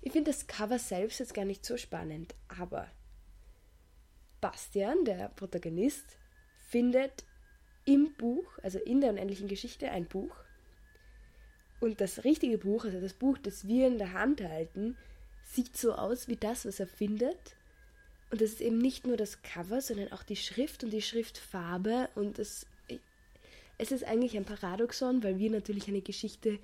Ich 0.00 0.12
finde 0.12 0.30
das 0.30 0.46
Cover 0.46 0.78
selbst 0.78 1.20
jetzt 1.20 1.34
gar 1.34 1.44
nicht 1.44 1.64
so 1.64 1.76
spannend, 1.76 2.34
aber 2.48 2.88
Bastian, 4.40 5.04
der 5.04 5.28
Protagonist, 5.30 6.16
findet 6.68 7.24
im 7.84 8.14
Buch, 8.14 8.46
also 8.62 8.78
in 8.78 9.00
der 9.00 9.10
unendlichen 9.10 9.48
Geschichte, 9.48 9.90
ein 9.90 10.06
Buch. 10.06 10.34
Und 11.80 12.00
das 12.00 12.24
richtige 12.24 12.58
Buch, 12.58 12.84
also 12.84 13.00
das 13.00 13.14
Buch, 13.14 13.38
das 13.38 13.66
wir 13.66 13.86
in 13.86 13.98
der 13.98 14.12
Hand 14.12 14.42
halten, 14.42 14.96
sieht 15.42 15.76
so 15.76 15.94
aus 15.94 16.28
wie 16.28 16.36
das, 16.36 16.66
was 16.66 16.78
er 16.78 16.86
findet. 16.86 17.56
Und 18.30 18.40
das 18.40 18.50
ist 18.50 18.60
eben 18.60 18.78
nicht 18.78 19.06
nur 19.06 19.16
das 19.16 19.42
Cover, 19.42 19.80
sondern 19.80 20.12
auch 20.12 20.22
die 20.22 20.36
Schrift 20.36 20.84
und 20.84 20.90
die 20.90 21.02
Schriftfarbe. 21.02 22.08
Und 22.14 22.38
es, 22.38 22.66
es 23.78 23.92
ist 23.92 24.04
eigentlich 24.04 24.36
ein 24.36 24.44
Paradoxon, 24.44 25.22
weil 25.24 25.38
wir 25.38 25.50
natürlich 25.50 25.88
eine 25.88 26.02
Geschichte 26.02 26.58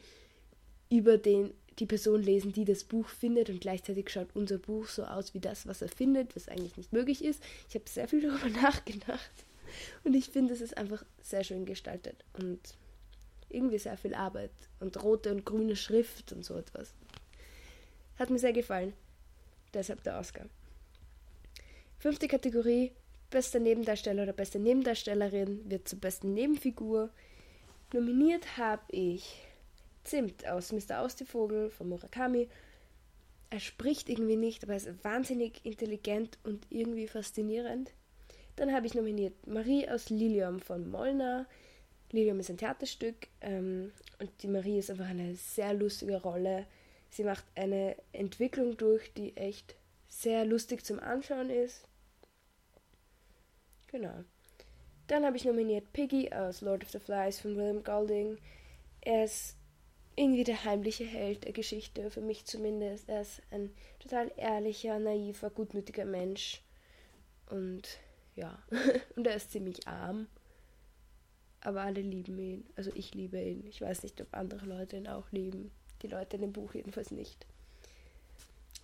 über 0.90 1.18
den, 1.18 1.52
die 1.78 1.86
Person 1.86 2.22
lesen, 2.22 2.52
die 2.52 2.64
das 2.64 2.84
Buch 2.84 3.08
findet. 3.08 3.50
Und 3.50 3.60
gleichzeitig 3.60 4.08
schaut 4.10 4.28
unser 4.34 4.58
Buch 4.58 4.86
so 4.86 5.04
aus 5.04 5.34
wie 5.34 5.40
das, 5.40 5.66
was 5.66 5.82
er 5.82 5.88
findet, 5.88 6.34
was 6.34 6.48
eigentlich 6.48 6.76
nicht 6.76 6.92
möglich 6.92 7.24
ist. 7.24 7.42
Ich 7.68 7.74
habe 7.74 7.88
sehr 7.88 8.08
viel 8.08 8.22
darüber 8.28 8.48
nachgedacht. 8.48 9.30
Und 10.04 10.14
ich 10.14 10.30
finde, 10.30 10.54
es 10.54 10.60
ist 10.60 10.76
einfach 10.76 11.04
sehr 11.22 11.44
schön 11.44 11.66
gestaltet. 11.66 12.24
Und 12.34 12.60
irgendwie 13.48 13.78
sehr 13.78 13.96
viel 13.96 14.14
Arbeit. 14.14 14.52
Und 14.80 15.02
rote 15.02 15.30
und 15.32 15.44
grüne 15.44 15.76
Schrift 15.76 16.32
und 16.32 16.44
so 16.44 16.56
etwas. 16.56 16.94
Hat 18.18 18.30
mir 18.30 18.38
sehr 18.38 18.52
gefallen. 18.52 18.94
Deshalb 19.74 20.02
der 20.02 20.18
Oscar. 20.18 20.46
Fünfte 21.98 22.28
Kategorie, 22.28 22.92
bester 23.30 23.58
Nebendarsteller 23.58 24.22
oder 24.22 24.32
beste 24.32 24.58
Nebendarstellerin 24.58 25.68
wird 25.68 25.88
zur 25.88 25.98
besten 25.98 26.34
Nebenfigur. 26.34 27.10
Nominiert 27.92 28.56
habe 28.56 28.82
ich 28.88 29.36
Zimt 30.06 30.46
aus 30.46 30.72
Mr. 30.72 31.00
Austivogel 31.00 31.68
von 31.70 31.88
Murakami. 31.88 32.48
Er 33.50 33.60
spricht 33.60 34.08
irgendwie 34.08 34.36
nicht, 34.36 34.62
aber 34.62 34.72
er 34.74 34.78
ist 34.78 35.04
wahnsinnig 35.04 35.64
intelligent 35.64 36.38
und 36.44 36.66
irgendwie 36.70 37.08
faszinierend. 37.08 37.92
Dann 38.54 38.72
habe 38.72 38.86
ich 38.86 38.94
nominiert 38.94 39.46
Marie 39.46 39.88
aus 39.88 40.08
Lilium 40.08 40.60
von 40.60 40.88
Molnar. 40.88 41.46
Lilium 42.12 42.38
ist 42.38 42.50
ein 42.50 42.56
Theaterstück 42.56 43.28
ähm, 43.40 43.92
und 44.20 44.30
die 44.42 44.48
Marie 44.48 44.78
ist 44.78 44.90
einfach 44.90 45.08
eine 45.08 45.34
sehr 45.34 45.74
lustige 45.74 46.22
Rolle. 46.22 46.66
Sie 47.10 47.24
macht 47.24 47.44
eine 47.56 47.96
Entwicklung 48.12 48.76
durch, 48.76 49.12
die 49.12 49.36
echt 49.36 49.74
sehr 50.08 50.44
lustig 50.44 50.84
zum 50.84 51.00
Anschauen 51.00 51.50
ist. 51.50 51.82
Genau. 53.88 54.24
Dann 55.08 55.24
habe 55.24 55.36
ich 55.36 55.44
nominiert 55.44 55.92
Piggy 55.92 56.32
aus 56.32 56.60
Lord 56.60 56.84
of 56.84 56.90
the 56.90 56.98
Flies 56.98 57.40
von 57.40 57.56
William 57.56 57.82
Golding. 57.82 58.38
Er 59.00 59.24
ist 59.24 59.56
irgendwie 60.16 60.44
der 60.44 60.64
heimliche 60.64 61.04
Held 61.04 61.44
der 61.44 61.52
Geschichte, 61.52 62.10
für 62.10 62.22
mich 62.22 62.46
zumindest. 62.46 63.08
Er 63.08 63.20
ist 63.20 63.42
ein 63.50 63.70
total 64.00 64.32
ehrlicher, 64.36 64.98
naiver, 64.98 65.50
gutmütiger 65.50 66.06
Mensch. 66.06 66.62
Und 67.50 67.98
ja, 68.34 68.58
und 69.16 69.26
er 69.26 69.36
ist 69.36 69.52
ziemlich 69.52 69.86
arm. 69.86 70.26
Aber 71.60 71.82
alle 71.82 72.00
lieben 72.00 72.38
ihn. 72.38 72.66
Also 72.76 72.90
ich 72.94 73.14
liebe 73.14 73.40
ihn. 73.40 73.66
Ich 73.66 73.80
weiß 73.80 74.02
nicht, 74.02 74.20
ob 74.20 74.32
andere 74.32 74.66
Leute 74.66 74.96
ihn 74.96 75.08
auch 75.08 75.30
lieben. 75.32 75.70
Die 76.02 76.08
Leute 76.08 76.36
in 76.36 76.42
dem 76.42 76.52
Buch 76.52 76.74
jedenfalls 76.74 77.10
nicht. 77.10 77.46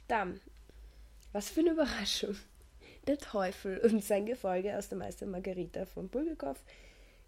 Dann 0.09 0.41
was 1.33 1.49
für 1.49 1.61
eine 1.61 1.71
Überraschung. 1.71 2.37
Der 3.07 3.19
Teufel 3.19 3.79
und 3.79 4.05
sein 4.05 4.27
Gefolge 4.27 4.77
aus 4.77 4.89
der 4.89 4.99
Meister 4.99 5.27
Margarita 5.27 5.87
von 5.87 6.09
Bulgakov. 6.09 6.63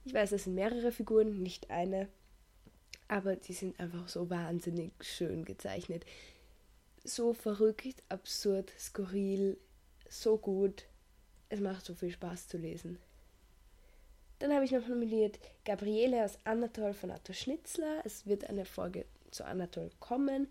Ich 0.04 0.12
weiß, 0.12 0.32
es 0.32 0.44
sind 0.44 0.54
mehrere 0.54 0.92
Figuren, 0.92 1.42
nicht 1.42 1.70
eine. 1.70 2.08
Aber 3.08 3.36
die 3.36 3.52
sind 3.52 3.78
einfach 3.78 4.08
so 4.08 4.30
wahnsinnig 4.30 4.92
schön 5.00 5.44
gezeichnet. 5.44 6.04
So 7.04 7.34
verrückt, 7.34 8.02
absurd, 8.08 8.72
skurril, 8.78 9.58
so 10.08 10.38
gut. 10.38 10.86
Es 11.48 11.60
macht 11.60 11.84
so 11.84 11.94
viel 11.94 12.10
Spaß 12.10 12.48
zu 12.48 12.56
lesen. 12.56 12.98
Dann 14.38 14.52
habe 14.52 14.64
ich 14.64 14.72
noch 14.72 14.86
nominiert 14.88 15.38
Gabriele 15.64 16.24
aus 16.24 16.38
Anatol 16.44 16.92
von 16.92 17.10
Arthur 17.10 17.34
Schnitzler. 17.34 18.02
Es 18.04 18.26
wird 18.26 18.48
eine 18.48 18.64
Folge 18.64 19.06
zu 19.30 19.44
Anatol 19.44 19.90
kommen. 20.00 20.48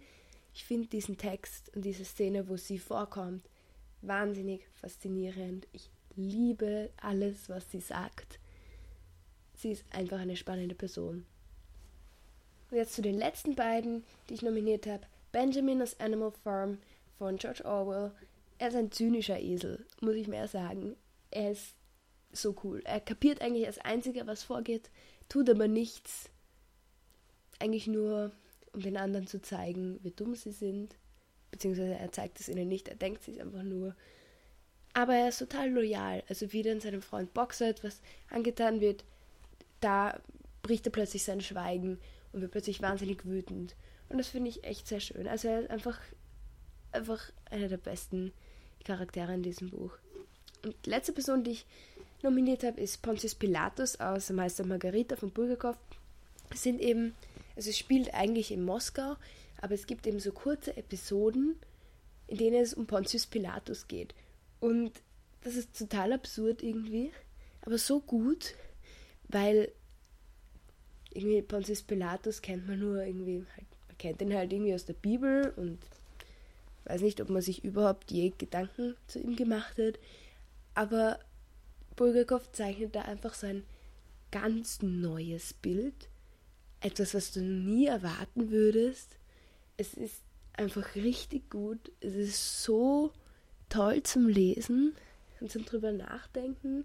Ich 0.54 0.66
finde 0.66 0.88
diesen 0.88 1.18
Text 1.18 1.76
und 1.76 1.84
diese 1.84 2.06
Szene, 2.06 2.48
wo 2.48 2.58
sie 2.58 2.78
vorkommt, 2.78 3.50
wahnsinnig 4.02 4.68
faszinierend. 4.76 5.68
Ich 5.74 5.90
liebe 6.16 6.92
alles, 6.98 7.50
was 7.50 7.70
sie 7.72 7.80
sagt. 7.80 8.40
Sie 9.56 9.72
ist 9.72 9.86
einfach 9.92 10.20
eine 10.20 10.36
spannende 10.36 10.76
Person. 10.76 11.26
Und 12.74 12.80
jetzt 12.80 12.96
zu 12.96 13.04
den 13.04 13.20
letzten 13.20 13.54
beiden, 13.54 14.04
die 14.28 14.34
ich 14.34 14.42
nominiert 14.42 14.88
habe. 14.88 15.06
Benjamin 15.32 15.80
aus 15.84 16.00
Animal 16.00 16.32
Farm 16.32 16.80
von 17.20 17.38
George 17.38 17.64
Orwell. 17.66 18.12
Er 18.58 18.70
ist 18.70 18.76
ein 18.76 18.92
zynischer 18.92 19.40
Esel, 19.40 19.86
muss 20.02 20.16
ich 20.16 20.28
mehr 20.28 20.48
sagen. 20.48 20.96
Er 21.30 21.52
ist 21.52 21.76
so 22.32 22.56
cool. 22.64 22.82
Er 22.84 23.00
kapiert 23.00 23.44
eigentlich 23.44 23.68
als 23.68 23.78
einziger, 23.78 24.26
was 24.26 24.42
vorgeht, 24.42 24.90
tut 25.30 25.52
aber 25.52 25.68
nichts. 25.68 26.32
Eigentlich 27.60 27.86
nur, 27.86 28.32
um 28.72 28.82
den 28.82 28.98
anderen 28.98 29.28
zu 29.28 29.40
zeigen, 29.40 30.00
wie 30.02 30.10
dumm 30.10 30.34
sie 30.34 30.52
sind. 30.52 30.96
Beziehungsweise 31.52 31.94
er 31.94 32.12
zeigt 32.12 32.40
es 32.40 32.50
ihnen 32.50 32.70
nicht, 32.70 32.88
er 32.88 32.96
denkt 32.96 33.22
sich 33.22 33.40
einfach 33.40 33.62
nur. 33.62 33.96
Aber 34.96 35.14
er 35.14 35.30
ist 35.30 35.38
total 35.38 35.70
loyal. 35.70 36.24
Also 36.28 36.52
wie 36.54 36.64
dann 36.64 36.80
seinem 36.80 37.04
Freund 37.04 37.36
Boxer 37.36 37.68
etwas 37.68 38.02
angetan 38.32 38.82
wird, 38.82 39.06
da 39.80 40.20
bricht 40.64 40.88
er 40.88 40.92
plötzlich 40.92 41.24
sein 41.24 41.42
Schweigen 41.42 42.00
und 42.34 42.42
wird 42.42 42.52
plötzlich 42.52 42.82
wahnsinnig 42.82 43.26
wütend. 43.26 43.76
Und 44.10 44.18
das 44.18 44.28
finde 44.28 44.50
ich 44.50 44.64
echt 44.64 44.88
sehr 44.88 45.00
schön. 45.00 45.28
Also 45.28 45.48
er 45.48 45.62
ist 45.62 45.70
einfach, 45.70 46.00
einfach 46.92 47.32
einer 47.50 47.68
der 47.70 47.78
besten 47.78 48.34
Charaktere 48.84 49.34
in 49.34 49.44
diesem 49.44 49.70
Buch. 49.70 49.94
Und 50.64 50.76
die 50.86 50.90
letzte 50.90 51.14
Person, 51.14 51.44
die 51.44 51.52
ich 51.52 51.66
nominiert 52.22 52.64
habe, 52.64 52.82
ist 52.82 53.02
Pontius 53.02 53.36
Pilatus 53.36 54.00
aus 54.00 54.30
Meister 54.30 54.66
Margarita 54.66 55.16
von 55.16 55.32
Bulgakov. 55.32 55.78
Es 56.50 56.64
sind 56.64 56.80
eben, 56.82 57.16
also 57.56 57.70
es 57.70 57.78
spielt 57.78 58.14
eigentlich 58.14 58.52
in 58.52 58.64
Moskau, 58.64 59.16
aber 59.62 59.74
es 59.74 59.88
gibt 59.88 60.08
eben 60.08 60.20
so 60.20 60.32
kurze 60.32 60.76
Episoden, 60.76 61.56
in 62.28 62.38
denen 62.38 62.62
es 62.62 62.74
um 62.74 62.86
Pontius 62.86 63.26
Pilatus 63.26 63.88
geht. 63.88 64.14
Und 64.60 64.92
das 65.42 65.56
ist 65.56 65.78
total 65.78 66.14
absurd 66.14 66.64
irgendwie, 66.64 67.12
aber 67.62 67.78
so 67.78 68.00
gut, 68.00 68.56
weil 69.28 69.72
irgendwie 71.16 71.42
Pontius 71.42 71.84
Pilatus 71.84 72.42
kennt 72.42 72.68
man 72.68 72.80
nur 72.80 73.04
irgendwie, 73.04 73.46
halt, 73.56 73.68
man 73.88 73.98
kennt 73.98 74.22
ihn 74.22 74.34
halt 74.34 74.52
irgendwie 74.52 74.74
aus 74.74 74.86
der 74.86 74.94
Bibel 74.94 75.54
und 75.56 75.80
weiß 76.86 77.02
nicht, 77.02 77.22
ob 77.22 77.30
man 77.30 77.42
sich 77.42 77.64
überhaupt 77.64 78.12
je 78.12 78.34
Gedanken 78.38 78.96
zu 79.08 79.20
ihm 79.20 79.36
gemacht 79.36 79.78
hat, 79.78 80.00
aber 80.74 81.20
Bulgakov 81.96 82.52
zeichnet 82.52 82.96
da 82.96 83.04
einfach 83.04 83.34
so 83.34 83.48
ein 83.48 83.64
ganz 84.32 84.82
neues 84.82 85.54
Bild. 85.54 86.10
Etwas, 86.82 87.14
was 87.14 87.32
du 87.32 87.42
nie 87.42 87.86
erwarten 87.86 88.50
würdest. 88.50 89.18
Es 89.78 89.94
ist 89.94 90.22
einfach 90.54 90.96
richtig 90.96 91.50
gut. 91.50 91.92
Es 92.02 92.16
ist 92.16 92.64
so 92.64 93.12
toll 93.70 94.04
zum 94.04 94.28
Lesen 94.28 94.96
und 95.40 95.52
zum 95.52 95.66
drüber 95.66 95.92
nachdenken. 95.92 96.84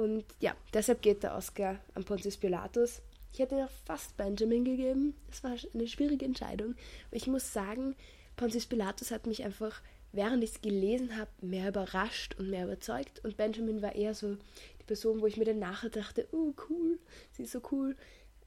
Und 0.00 0.24
ja, 0.40 0.54
deshalb 0.72 1.02
geht 1.02 1.22
der 1.22 1.34
Oscar 1.36 1.78
an 1.94 2.04
Pontius 2.04 2.36
Pilatus. 2.36 3.02
Ich 3.32 3.38
hätte 3.38 3.56
noch 3.56 3.70
fast 3.84 4.16
Benjamin 4.16 4.64
gegeben. 4.64 5.14
Es 5.30 5.44
war 5.44 5.56
eine 5.74 5.86
schwierige 5.86 6.24
Entscheidung. 6.24 6.74
Aber 7.08 7.16
ich 7.16 7.26
muss 7.26 7.52
sagen, 7.52 7.94
Pontius 8.36 8.66
Pilatus 8.66 9.10
hat 9.10 9.26
mich 9.26 9.44
einfach 9.44 9.82
während 10.12 10.42
ich 10.42 10.50
es 10.50 10.60
gelesen 10.60 11.16
habe, 11.16 11.30
mehr 11.40 11.68
überrascht 11.68 12.34
und 12.38 12.50
mehr 12.50 12.64
überzeugt. 12.64 13.24
Und 13.24 13.36
Benjamin 13.36 13.82
war 13.82 13.94
eher 13.94 14.14
so 14.14 14.36
die 14.80 14.84
Person, 14.86 15.20
wo 15.20 15.26
ich 15.26 15.36
mir 15.36 15.44
dann 15.44 15.58
nachher 15.58 15.90
dachte, 15.90 16.26
oh 16.32 16.52
cool, 16.68 16.98
sie 17.32 17.44
ist 17.44 17.52
so 17.52 17.62
cool. 17.70 17.96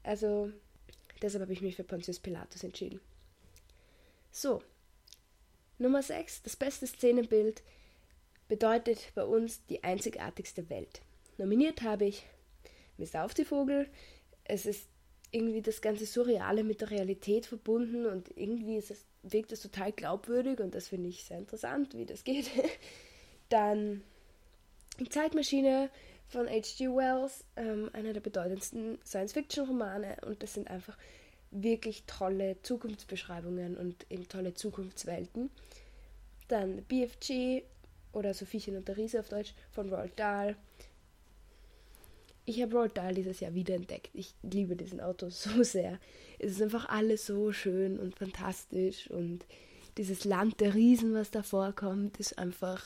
Also 0.02 0.50
deshalb 1.22 1.42
habe 1.42 1.52
ich 1.52 1.62
mich 1.62 1.76
für 1.76 1.84
Pontius 1.84 2.20
Pilatus 2.20 2.64
entschieden. 2.64 3.00
So, 4.30 4.62
Nummer 5.78 6.02
6, 6.02 6.42
das 6.42 6.56
beste 6.56 6.86
Szenenbild 6.86 7.62
bedeutet 8.48 9.12
bei 9.14 9.24
uns 9.24 9.64
die 9.66 9.82
einzigartigste 9.82 10.68
Welt. 10.68 11.00
Nominiert 11.38 11.82
habe 11.82 12.06
ich 12.06 12.26
Mr. 12.98 13.24
Auf 13.24 13.34
die 13.34 13.44
Vogel. 13.44 13.88
Es 14.44 14.66
ist 14.66 14.88
irgendwie 15.30 15.62
das 15.62 15.80
ganze 15.80 16.06
Surreale 16.06 16.62
mit 16.62 16.80
der 16.80 16.90
Realität 16.90 17.46
verbunden 17.46 18.06
und 18.06 18.30
irgendwie 18.36 18.76
ist 18.76 18.90
es 18.90 19.04
wirkt 19.24 19.52
es 19.52 19.62
total 19.62 19.92
glaubwürdig 19.92 20.60
und 20.60 20.74
das 20.74 20.88
finde 20.88 21.08
ich 21.08 21.24
sehr 21.24 21.38
interessant, 21.38 21.96
wie 21.96 22.06
das 22.06 22.24
geht. 22.24 22.50
Dann 23.48 24.02
die 25.00 25.08
Zeitmaschine 25.08 25.90
von 26.28 26.48
H.G. 26.48 26.88
Wells, 26.88 27.44
ähm, 27.56 27.90
einer 27.92 28.12
der 28.12 28.20
bedeutendsten 28.20 28.98
Science-Fiction-Romane 29.04 30.18
und 30.26 30.42
das 30.42 30.54
sind 30.54 30.68
einfach 30.68 30.96
wirklich 31.50 32.04
tolle 32.06 32.60
Zukunftsbeschreibungen 32.62 33.76
und 33.76 34.06
eben 34.10 34.28
tolle 34.28 34.54
Zukunftswelten. 34.54 35.50
Dann 36.48 36.82
BFG 36.84 37.62
oder 38.12 38.34
Sophiechen 38.34 38.76
und 38.76 38.88
der 38.88 38.96
Riese 38.96 39.20
auf 39.20 39.28
Deutsch 39.28 39.54
von 39.70 39.88
Roald 39.88 40.18
Dahl 40.18 40.56
ich 42.46 42.60
habe 42.60 42.76
Roald 42.76 42.96
Dahl 42.96 43.14
dieses 43.14 43.40
Jahr 43.40 43.54
wiederentdeckt. 43.54 44.10
Ich 44.14 44.34
liebe 44.42 44.76
diesen 44.76 45.00
Autor 45.00 45.30
so 45.32 45.62
sehr. 45.62 45.98
Es 46.38 46.52
ist 46.52 46.62
einfach 46.62 46.88
alles 46.88 47.26
so 47.26 47.52
schön 47.52 47.98
und 47.98 48.16
fantastisch 48.16 49.10
und 49.10 49.46
dieses 49.96 50.24
Land 50.24 50.60
der 50.60 50.74
Riesen, 50.74 51.14
was 51.14 51.30
da 51.30 51.42
vorkommt, 51.42 52.18
ist 52.18 52.38
einfach 52.38 52.82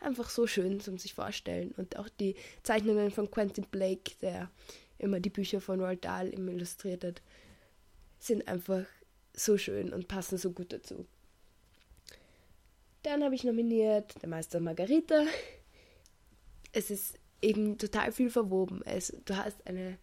einfach 0.00 0.30
so 0.30 0.48
schön 0.48 0.80
zum 0.80 0.98
sich 0.98 1.14
vorstellen 1.14 1.72
und 1.76 1.96
auch 1.96 2.08
die 2.08 2.34
Zeichnungen 2.64 3.12
von 3.12 3.30
Quentin 3.30 3.66
Blake, 3.70 4.12
der 4.20 4.50
immer 4.98 5.20
die 5.20 5.30
Bücher 5.30 5.60
von 5.60 5.80
Roald 5.80 6.04
Dahl 6.04 6.32
illustriert 6.32 7.04
hat, 7.04 7.22
sind 8.18 8.48
einfach 8.48 8.84
so 9.32 9.56
schön 9.56 9.92
und 9.92 10.08
passen 10.08 10.38
so 10.38 10.50
gut 10.50 10.72
dazu. 10.72 11.06
Dann 13.02 13.22
habe 13.22 13.34
ich 13.34 13.44
nominiert 13.44 14.14
Der 14.22 14.28
Meister 14.28 14.60
Margarita. 14.60 15.24
Es 16.72 16.90
ist 16.90 17.18
eben 17.42 17.76
total 17.76 18.12
viel 18.12 18.30
verwoben. 18.30 18.80
Es, 18.84 19.14
du 19.24 19.36
hast 19.36 19.66
eine 19.66 19.98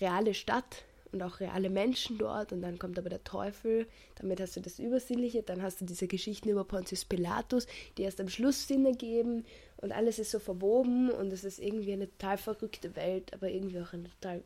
reale 0.00 0.34
Stadt 0.34 0.84
und 1.12 1.22
auch 1.22 1.40
reale 1.40 1.70
Menschen 1.70 2.18
dort 2.18 2.52
und 2.52 2.62
dann 2.62 2.78
kommt 2.78 2.98
aber 2.98 3.08
der 3.08 3.24
Teufel, 3.24 3.86
damit 4.16 4.40
hast 4.40 4.56
du 4.56 4.60
das 4.60 4.78
Übersinnliche, 4.78 5.42
dann 5.42 5.62
hast 5.62 5.80
du 5.80 5.84
diese 5.84 6.06
Geschichten 6.06 6.48
über 6.48 6.64
Pontius 6.64 7.04
Pilatus, 7.04 7.66
die 7.96 8.02
erst 8.02 8.20
am 8.20 8.28
Schluss 8.28 8.68
Sinn 8.68 8.86
ergeben 8.86 9.44
und 9.76 9.92
alles 9.92 10.18
ist 10.18 10.30
so 10.30 10.38
verwoben 10.38 11.10
und 11.10 11.32
es 11.32 11.44
ist 11.44 11.58
irgendwie 11.58 11.92
eine 11.92 12.08
total 12.10 12.38
verrückte 12.38 12.94
Welt, 12.96 13.32
aber 13.34 13.50
irgendwie 13.50 13.80
auch 13.80 13.92
eine 13.92 14.10
total 14.20 14.42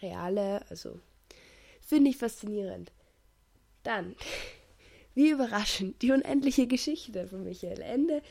reale, 0.00 0.68
also 0.70 0.98
finde 1.80 2.10
ich 2.10 2.16
faszinierend. 2.16 2.92
Dann, 3.82 4.16
wie 5.14 5.30
überraschend, 5.30 6.02
die 6.02 6.12
unendliche 6.12 6.66
Geschichte 6.66 7.26
von 7.28 7.44
Michael 7.44 7.80
Ende. 7.80 8.22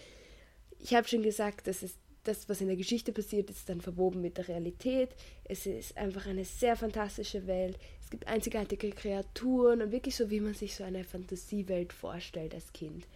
Ich 0.80 0.94
habe 0.94 1.08
schon 1.08 1.24
gesagt, 1.24 1.68
das 1.68 1.82
ist 1.82 1.98
das, 2.28 2.50
was 2.50 2.62
in 2.62 2.68
der 2.68 2.76
Geschichte 2.76 3.12
passiert, 3.12 3.50
ist 3.50 3.70
dann 3.70 3.82
verwoben 3.82 4.22
mit 4.22 4.38
der 4.38 4.48
Realität. 4.48 5.16
Es 5.44 5.66
ist 5.66 5.98
einfach 5.98 6.26
eine 6.26 6.46
sehr 6.46 6.76
fantastische 6.76 7.48
Welt. 7.48 7.78
Es 8.04 8.10
gibt 8.10 8.28
einzigartige 8.28 8.92
Kreaturen 8.92 9.82
und 9.82 9.92
wirklich 9.92 10.16
so, 10.16 10.30
wie 10.30 10.40
man 10.40 10.54
sich 10.54 10.76
so 10.76 10.84
eine 10.84 11.04
Fantasiewelt 11.04 11.94
vorstellt 11.94 12.54
als 12.54 12.74
Kind. 12.74 13.08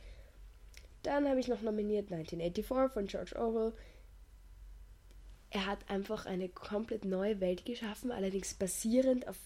Dann 1.04 1.28
habe 1.28 1.40
ich 1.40 1.48
noch 1.48 1.62
nominiert 1.62 2.12
1984 2.12 2.94
von 2.94 3.08
George 3.08 3.36
Orwell. 3.40 3.74
Er 5.50 5.66
hat 5.66 5.90
einfach 5.90 6.26
eine 6.26 6.50
komplett 6.50 7.06
neue 7.06 7.40
Welt 7.40 7.66
geschaffen, 7.66 8.12
allerdings 8.12 8.54
basierend 8.54 9.28
auf 9.28 9.38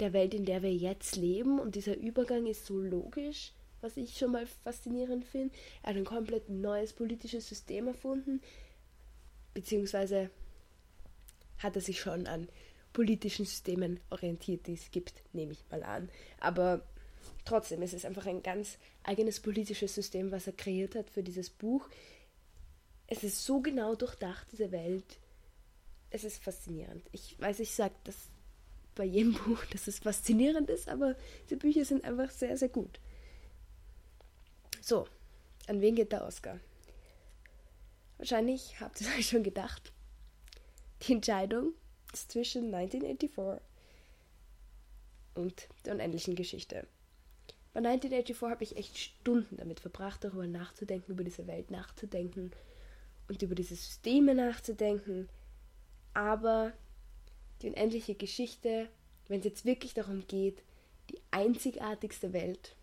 der 0.00 0.12
Welt, 0.12 0.34
in 0.34 0.44
der 0.44 0.62
wir 0.62 0.74
jetzt 0.74 1.16
leben. 1.16 1.60
Und 1.60 1.74
dieser 1.74 1.96
Übergang 1.96 2.46
ist 2.46 2.66
so 2.66 2.78
logisch, 2.78 3.52
was 3.80 3.96
ich 3.96 4.16
schon 4.16 4.32
mal 4.32 4.46
faszinierend 4.46 5.24
finde. 5.24 5.54
Er 5.82 5.90
hat 5.90 5.96
ein 5.96 6.04
komplett 6.04 6.48
neues 6.48 6.92
politisches 6.92 7.48
System 7.48 7.86
erfunden, 7.86 8.40
beziehungsweise 9.54 10.30
hat 11.58 11.76
er 11.76 11.82
sich 11.82 12.00
schon 12.00 12.26
an 12.26 12.48
politischen 12.92 13.46
Systemen 13.46 14.00
orientiert, 14.10 14.66
die 14.66 14.74
es 14.74 14.90
gibt, 14.90 15.22
nehme 15.32 15.52
ich 15.52 15.64
mal 15.70 15.82
an. 15.82 16.08
Aber 16.40 16.82
trotzdem, 17.44 17.82
es 17.82 17.92
ist 17.92 18.04
einfach 18.04 18.26
ein 18.26 18.42
ganz 18.42 18.78
eigenes 19.04 19.40
politisches 19.40 19.94
System, 19.94 20.32
was 20.32 20.46
er 20.46 20.52
kreiert 20.54 20.94
hat 20.94 21.10
für 21.10 21.22
dieses 21.22 21.50
Buch. 21.50 21.88
Es 23.06 23.22
ist 23.24 23.44
so 23.44 23.60
genau 23.60 23.94
durchdacht, 23.94 24.46
diese 24.52 24.72
Welt. 24.72 25.18
Es 26.10 26.24
ist 26.24 26.42
faszinierend. 26.42 27.04
Ich 27.12 27.40
weiß, 27.40 27.60
ich 27.60 27.74
sage 27.74 27.94
das 28.04 28.16
bei 28.94 29.04
jedem 29.04 29.34
Buch, 29.44 29.64
dass 29.66 29.86
es 29.86 30.00
faszinierend 30.00 30.68
ist, 30.70 30.88
aber 30.88 31.14
diese 31.44 31.56
Bücher 31.56 31.84
sind 31.84 32.04
einfach 32.04 32.30
sehr, 32.30 32.56
sehr 32.56 32.68
gut. 32.68 32.98
So, 34.80 35.06
an 35.66 35.80
wen 35.80 35.94
geht 35.94 36.12
der 36.12 36.24
Oscar? 36.24 36.58
Wahrscheinlich 38.20 38.78
habt 38.80 39.00
ihr 39.00 39.06
euch 39.18 39.28
schon 39.28 39.42
gedacht. 39.42 39.92
Die 41.02 41.14
Entscheidung 41.14 41.72
ist 42.12 42.30
zwischen 42.30 42.74
1984 42.74 43.66
und 45.34 45.68
der 45.86 45.94
unendlichen 45.94 46.34
Geschichte. 46.34 46.86
Bei 47.72 47.78
1984 47.78 48.42
habe 48.42 48.64
ich 48.64 48.76
echt 48.76 48.98
Stunden 48.98 49.56
damit 49.56 49.80
verbracht, 49.80 50.22
darüber 50.22 50.46
nachzudenken, 50.46 51.12
über 51.12 51.24
diese 51.24 51.46
Welt 51.46 51.70
nachzudenken 51.70 52.50
und 53.28 53.40
über 53.40 53.54
diese 53.54 53.74
Systeme 53.74 54.34
nachzudenken. 54.34 55.30
Aber 56.12 56.74
die 57.62 57.68
unendliche 57.68 58.16
Geschichte, 58.16 58.90
wenn 59.28 59.38
es 59.38 59.46
jetzt 59.46 59.64
wirklich 59.64 59.94
darum 59.94 60.26
geht, 60.26 60.62
die 61.10 61.18
einzigartigste 61.30 62.34
Welt, 62.34 62.76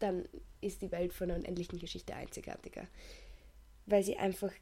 dann 0.00 0.28
ist 0.60 0.82
die 0.82 0.90
Welt 0.90 1.12
von 1.12 1.28
der 1.28 1.36
unendlichen 1.36 1.78
Geschichte 1.78 2.16
einzigartiger. 2.16 2.88
Weil 3.86 4.02
sie 4.02 4.16
einfach, 4.16 4.52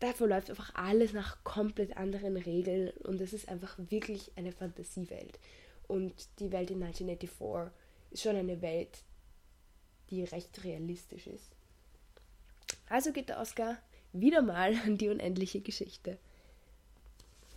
da 0.00 0.12
verläuft 0.12 0.50
einfach 0.50 0.74
alles 0.74 1.12
nach 1.12 1.42
komplett 1.44 1.96
anderen 1.96 2.36
Regeln 2.36 2.90
und 3.04 3.20
es 3.20 3.32
ist 3.32 3.48
einfach 3.48 3.76
wirklich 3.78 4.32
eine 4.36 4.52
Fantasiewelt. 4.52 5.38
Und 5.88 6.12
die 6.38 6.52
Welt 6.52 6.70
in 6.70 6.82
1984 6.82 7.72
ist 8.10 8.22
schon 8.22 8.36
eine 8.36 8.60
Welt, 8.62 9.02
die 10.10 10.24
recht 10.24 10.64
realistisch 10.64 11.26
ist. 11.26 11.50
Also 12.88 13.12
geht 13.12 13.28
der 13.28 13.40
Oscar 13.40 13.78
wieder 14.12 14.42
mal 14.42 14.74
an 14.84 14.98
die 14.98 15.08
unendliche 15.08 15.60
Geschichte. 15.60 16.18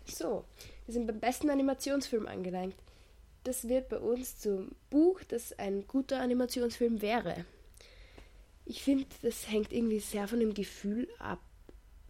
So, 0.05 0.45
wir 0.85 0.93
sind 0.93 1.07
beim 1.07 1.19
besten 1.19 1.49
Animationsfilm 1.49 2.27
angelangt. 2.27 2.75
Das 3.43 3.67
wird 3.67 3.89
bei 3.89 3.99
uns 3.99 4.39
zum 4.39 4.71
Buch, 4.89 5.21
das 5.27 5.57
ein 5.59 5.87
guter 5.87 6.19
Animationsfilm 6.19 7.01
wäre. 7.01 7.45
Ich 8.65 8.81
finde, 8.81 9.05
das 9.21 9.49
hängt 9.49 9.71
irgendwie 9.71 9.99
sehr 9.99 10.27
von 10.27 10.39
dem 10.39 10.53
Gefühl 10.53 11.07
ab, 11.19 11.39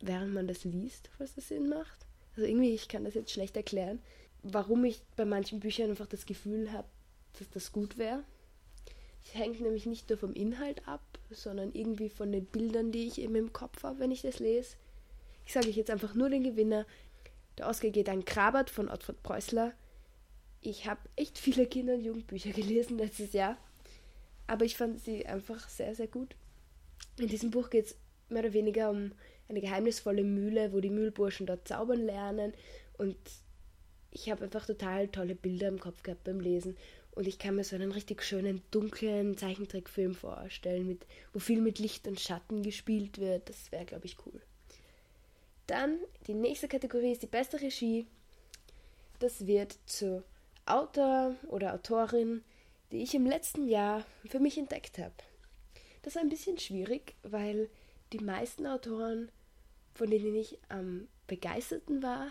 während 0.02 0.34
man 0.34 0.48
das 0.48 0.64
liest, 0.64 1.10
was 1.18 1.36
das 1.36 1.50
Sinn 1.50 1.68
macht. 1.68 2.06
Also 2.36 2.48
irgendwie, 2.48 2.74
ich 2.74 2.88
kann 2.88 3.04
das 3.04 3.14
jetzt 3.14 3.32
schlecht 3.32 3.58
erklären, 3.58 4.00
warum 4.44 4.86
ich 4.86 5.02
bei 5.16 5.26
manchen 5.26 5.60
Büchern 5.60 5.90
einfach 5.90 6.08
das 6.08 6.26
Gefühl 6.26 6.72
habe, 6.72 6.88
dass 7.38 7.50
das 7.50 7.72
gut 7.72 7.98
wäre. 7.98 8.24
Es 9.26 9.34
hängt 9.36 9.60
nämlich 9.60 9.86
nicht 9.86 10.10
nur 10.10 10.18
vom 10.18 10.34
Inhalt 10.34 10.88
ab, 10.88 11.02
sondern 11.30 11.74
irgendwie 11.74 12.10
von 12.10 12.32
den 12.32 12.46
Bildern, 12.46 12.92
die 12.92 13.08
ich 13.08 13.20
eben 13.20 13.36
im 13.36 13.54
Kopf 13.54 13.84
habe, 13.84 14.00
wenn 14.00 14.12
ich 14.12 14.22
das 14.22 14.40
lese. 14.40 14.76
Ich 15.46 15.54
sage 15.54 15.68
euch 15.68 15.76
jetzt 15.76 15.90
einfach 15.90 16.14
nur 16.14 16.30
den 16.30 16.44
Gewinner. 16.44 16.86
Der 17.58 17.68
Oscar 17.68 17.90
geht 17.90 18.08
an 18.08 18.26
Krabert 18.26 18.70
von 18.70 18.90
Ottfried 18.90 19.22
Preußler. 19.24 19.74
Ich 20.62 20.88
habe 20.88 21.02
echt 21.16 21.38
viele 21.38 21.68
Kinder- 21.68 21.96
und 21.96 22.04
Jugendbücher 22.04 22.52
gelesen 22.52 22.98
letztes 22.98 23.34
Jahr, 23.34 23.58
aber 24.48 24.66
ich 24.66 24.78
fand 24.78 25.00
sie 25.00 25.26
einfach 25.26 25.70
sehr, 25.70 25.96
sehr 25.96 26.08
gut. 26.08 26.36
In 27.18 27.28
diesem 27.28 27.52
Buch 27.52 27.70
geht 27.70 27.86
es 27.86 27.96
mehr 28.30 28.44
oder 28.44 28.54
weniger 28.54 28.90
um 28.90 29.12
eine 29.48 29.62
geheimnisvolle 29.62 30.24
Mühle, 30.24 30.74
wo 30.74 30.80
die 30.80 30.90
Mühlburschen 30.90 31.46
dort 31.46 31.68
zaubern 31.68 32.02
lernen 32.02 32.54
und 32.98 33.18
ich 34.12 34.30
habe 34.30 34.46
einfach 34.46 34.66
total 34.66 35.10
tolle 35.10 35.36
Bilder 35.36 35.68
im 35.68 35.80
Kopf 35.80 36.02
gehabt 36.02 36.24
beim 36.24 36.40
Lesen 36.40 36.78
und 37.12 37.28
ich 37.28 37.40
kann 37.40 37.56
mir 37.56 37.64
so 37.64 37.76
einen 37.76 37.92
richtig 37.92 38.24
schönen, 38.24 38.62
dunklen 38.72 39.38
Zeichentrickfilm 39.38 40.16
vorstellen, 40.16 40.88
mit, 40.88 41.06
wo 41.34 41.40
viel 41.40 41.62
mit 41.62 41.80
Licht 41.80 42.08
und 42.08 42.20
Schatten 42.20 42.62
gespielt 42.62 43.20
wird. 43.20 43.50
Das 43.50 43.72
wäre, 43.72 43.86
glaube 43.86 44.06
ich, 44.06 44.18
cool. 44.26 44.42
Dann 45.68 45.98
die 46.28 46.34
nächste 46.34 46.68
Kategorie 46.68 47.12
ist 47.12 47.24
die 47.24 47.28
beste 47.28 47.62
Regie. 47.62 48.06
Das 49.20 49.48
wird 49.48 49.78
zu 49.86 50.24
Autor 50.66 51.36
oder 51.48 51.74
Autorin, 51.74 52.44
die 52.92 53.02
ich 53.02 53.16
im 53.16 53.26
letzten 53.26 53.68
Jahr 53.68 54.06
für 54.28 54.40
mich 54.40 54.58
entdeckt 54.58 54.98
habe. 54.98 55.14
Das 56.06 56.16
ist 56.16 56.22
ein 56.22 56.30
bisschen 56.30 56.60
schwierig, 56.60 57.16
weil 57.24 57.68
die 58.14 58.20
meisten 58.20 58.68
Autoren, 58.68 59.32
von 59.96 60.08
denen 60.08 60.36
ich 60.36 60.60
am 60.70 61.08
begeisterten 61.26 62.04
war 62.04 62.28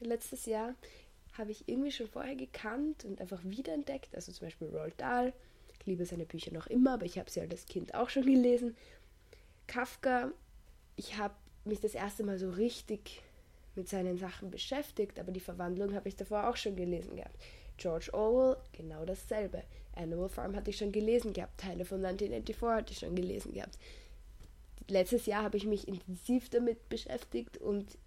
letztes 0.00 0.44
Jahr, 0.46 0.74
habe 1.38 1.52
ich 1.52 1.68
irgendwie 1.68 1.92
schon 1.92 2.08
vorher 2.08 2.34
gekannt 2.34 3.04
und 3.04 3.20
einfach 3.20 3.44
wiederentdeckt. 3.44 4.12
Also 4.16 4.32
zum 4.32 4.48
Beispiel 4.48 4.66
Roald 4.70 5.00
Dahl. 5.00 5.32
Ich 5.78 5.86
liebe 5.86 6.04
seine 6.04 6.26
Bücher 6.26 6.52
noch 6.52 6.66
immer, 6.66 6.94
aber 6.94 7.06
ich 7.06 7.16
habe 7.16 7.30
sie 7.30 7.40
als 7.40 7.66
Kind 7.66 7.94
auch 7.94 8.10
schon 8.10 8.24
gelesen. 8.24 8.76
Kafka, 9.68 10.32
ich 10.96 11.16
habe 11.16 11.36
mich 11.64 11.78
das 11.78 11.94
erste 11.94 12.24
Mal 12.24 12.40
so 12.40 12.50
richtig 12.50 13.22
mit 13.76 13.88
seinen 13.88 14.18
Sachen 14.18 14.50
beschäftigt, 14.50 15.20
aber 15.20 15.30
die 15.30 15.38
Verwandlung 15.38 15.94
habe 15.94 16.08
ich 16.08 16.16
davor 16.16 16.48
auch 16.48 16.56
schon 16.56 16.74
gelesen 16.74 17.14
gehabt. 17.14 17.40
George 17.76 18.12
Orwell, 18.12 18.56
genau 18.72 19.04
dasselbe. 19.04 19.62
Animal 19.96 20.28
Farm 20.28 20.54
hatte 20.54 20.70
ich 20.70 20.78
schon 20.78 20.92
gelesen 20.92 21.32
gehabt, 21.32 21.60
Teile 21.60 21.84
von 21.84 22.04
1984 22.04 22.76
hatte 22.76 22.92
ich 22.92 22.98
schon 22.98 23.16
gelesen 23.16 23.52
gehabt. 23.52 23.78
Letztes 24.88 25.26
Jahr 25.26 25.42
habe 25.42 25.56
ich 25.56 25.66
mich 25.66 25.88
intensiv 25.88 26.48
damit 26.50 26.88
beschäftigt 26.88 27.58
und 27.58 27.98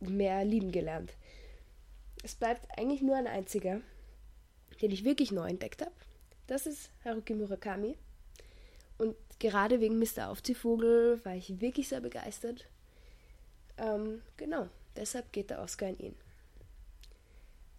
mehr 0.00 0.44
lieben 0.44 0.72
gelernt. 0.72 1.12
Es 2.24 2.34
bleibt 2.34 2.66
eigentlich 2.76 3.02
nur 3.02 3.16
ein 3.16 3.26
einziger, 3.26 3.80
den 4.80 4.90
ich 4.90 5.04
wirklich 5.04 5.30
neu 5.30 5.48
entdeckt 5.48 5.82
habe. 5.82 5.92
Das 6.46 6.66
ist 6.66 6.90
Haruki 7.04 7.34
Murakami. 7.34 7.96
Und 8.98 9.16
gerade 9.38 9.80
wegen 9.80 9.98
Mr. 9.98 10.28
Aufziehvogel 10.28 11.24
war 11.24 11.34
ich 11.34 11.60
wirklich 11.60 11.88
sehr 11.88 12.00
begeistert. 12.00 12.66
Ähm, 13.78 14.22
genau, 14.36 14.68
deshalb 14.96 15.32
geht 15.32 15.50
der 15.50 15.60
Oscar 15.60 15.86
an 15.88 15.98
ihn. 15.98 16.14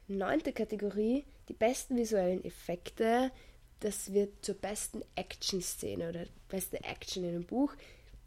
Neunte 0.08 0.52
Kategorie, 0.52 1.26
die 1.50 1.54
besten 1.54 1.98
visuellen 1.98 2.44
Effekte. 2.44 3.32
Das 3.80 4.14
wird 4.14 4.46
zur 4.46 4.56
besten 4.56 5.02
Action-Szene 5.16 6.10
oder 6.10 6.26
beste 6.48 6.84
Action 6.84 7.24
in 7.24 7.30
einem 7.30 7.46
Buch. 7.46 7.74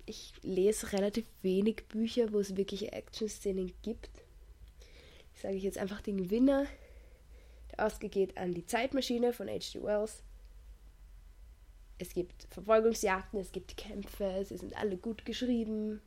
Ich 0.05 0.35
lese 0.43 0.93
relativ 0.93 1.27
wenig 1.43 1.89
Bücher, 1.89 2.33
wo 2.33 2.41
es 2.41 2.57
wirklich 2.57 2.93
Action-Szenen 2.93 3.73
gibt 3.83 4.11
sage 5.41 5.57
ich 5.57 5.63
jetzt 5.63 5.79
einfach 5.79 6.01
den 6.01 6.17
Gewinner. 6.17 6.67
Der 7.73 7.87
Oscar 7.87 8.09
geht 8.09 8.37
an 8.37 8.55
die 8.55 8.67
Zeitmaschine 8.67 9.33
von 9.33 9.49
H.G. 9.49 9.83
Wells. 9.83 10.23
Es 11.99 12.13
gibt 12.13 12.47
Verfolgungsjagden, 12.51 13.41
es 13.41 13.53
gibt 13.53 13.77
Kämpfe, 13.77 14.45
sie 14.45 14.59
sind 14.59 14.77
alle 14.77 14.97
gut 14.97 15.25
geschrieben. 15.25 16.03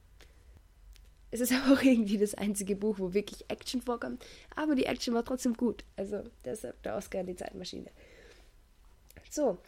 Es 1.32 1.40
ist 1.40 1.52
aber 1.54 1.74
auch 1.80 1.82
irgendwie 1.82 2.18
das 2.18 2.36
einzige 2.36 2.76
Buch, 2.76 3.00
wo 3.00 3.14
wirklich 3.14 3.50
Action 3.50 3.82
vorkommt. 3.82 4.26
Aber 4.56 4.76
die 4.76 4.86
Action 4.86 5.14
war 5.14 5.26
trotzdem 5.26 5.54
gut. 5.54 5.84
Also 5.96 6.24
deshalb 6.46 6.82
der 6.84 6.96
Oscar 6.96 7.20
an 7.20 7.28
die 7.28 7.36
Zeitmaschine. 7.36 7.90
So, 9.30 9.60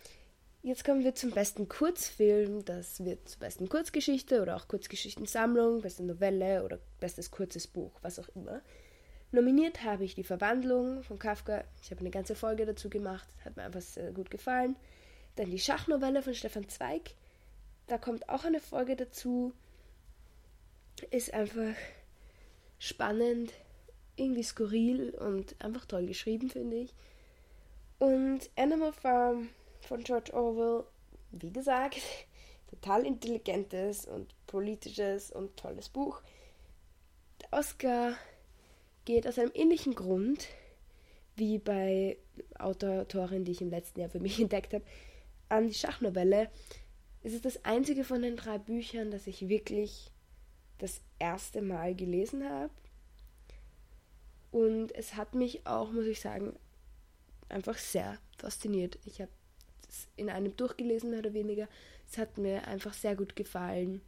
jetzt 0.64 0.84
kommen 0.84 1.04
wir 1.04 1.14
zum 1.14 1.32
besten 1.32 1.70
Kurzfilm. 1.70 2.66
Das 2.66 3.04
wird 3.04 3.30
zur 3.30 3.40
besten 3.40 3.70
Kurzgeschichte 3.70 4.42
oder 4.42 4.56
auch 4.56 4.68
Kurzgeschichtensammlung, 4.68 5.82
beste 5.82 6.04
Novelle 6.04 6.64
oder 6.64 6.80
bestes 7.00 7.30
kurzes 7.32 7.68
Buch, 7.68 7.92
was 8.02 8.20
auch 8.20 8.30
immer. 8.36 8.62
Nominiert 9.34 9.84
habe 9.86 10.04
ich 10.04 10.16
die 10.16 10.26
Verwandlung 10.26 11.04
von 11.04 11.18
Kafka. 11.18 11.64
Ich 11.82 11.92
habe 11.92 12.02
eine 12.02 12.10
ganze 12.10 12.36
Folge 12.36 12.66
dazu 12.66 12.90
gemacht, 12.90 13.30
hat 13.46 13.56
mir 13.56 13.64
einfach 13.64 13.82
sehr 13.82 14.12
gut 14.12 14.30
gefallen. 14.30 14.76
Dann 15.38 15.50
die 15.50 15.60
Schachnovelle 15.60 16.22
von 16.22 16.34
Stefan 16.34 16.68
Zweig. 16.68 17.12
Da 17.88 17.98
kommt 17.98 18.28
auch 18.28 18.44
eine 18.44 18.60
Folge 18.60 18.98
dazu. 18.98 19.54
Ist 21.10 21.34
einfach 21.34 21.76
spannend, 22.80 23.54
irgendwie 24.16 24.44
skurril 24.44 25.12
und 25.12 25.56
einfach 25.64 25.86
toll 25.86 26.06
geschrieben, 26.06 26.50
finde 26.50 26.78
ich. 26.78 26.94
Und 28.00 28.50
Animal 28.56 28.94
Farm 28.94 29.50
von 29.82 30.04
George 30.04 30.34
Orwell, 30.34 30.86
wie 31.32 31.52
gesagt, 31.52 32.02
total 32.70 33.06
intelligentes 33.06 34.06
und 34.06 34.34
politisches 34.48 35.32
und 35.32 35.58
tolles 35.58 35.90
Buch. 35.90 36.22
Der 37.42 37.60
Oscar 37.60 38.16
geht 39.06 39.28
aus 39.28 39.40
einem 39.40 39.52
ähnlichen 39.54 39.96
Grund 39.96 40.48
wie 41.36 41.58
bei 41.58 42.18
Autorin, 42.60 43.46
die 43.46 43.52
ich 43.52 43.62
im 43.62 43.70
letzten 43.70 44.00
Jahr 44.00 44.10
für 44.10 44.20
mich 44.20 44.40
entdeckt 44.42 44.74
habe, 44.74 44.86
an 45.50 45.68
die 45.68 45.74
Schachnovelle. 45.74 46.50
Es 47.24 47.34
ist 47.34 47.46
das 47.46 47.64
einzige 47.66 48.04
von 48.04 48.22
den 48.22 48.36
drei 48.36 48.58
Büchern, 48.58 49.12
das 49.12 49.28
ich 49.28 49.48
wirklich 49.48 50.12
das 50.82 51.02
erste 51.20 51.62
Mal 51.62 51.96
gelesen 51.96 52.48
habe. 52.50 52.72
Und 54.52 54.94
es 54.96 55.16
hat 55.16 55.36
mich 55.36 55.66
auch, 55.66 55.92
muss 55.92 56.06
ich 56.06 56.20
sagen, 56.20 56.58
einfach 57.50 57.78
sehr 57.78 58.18
fasziniert. 58.38 58.98
Ich 59.06 59.22
habe 59.22 59.32
es 59.88 60.08
in 60.16 60.30
einem 60.30 60.56
durchgelesen, 60.58 61.12
mehr 61.12 61.20
oder 61.20 61.34
weniger. 61.34 61.68
Es 62.10 62.18
hat 62.18 62.38
mir 62.38 62.68
einfach 62.68 62.94
sehr 62.94 63.16
gut 63.16 63.36
gefallen. 63.36 64.02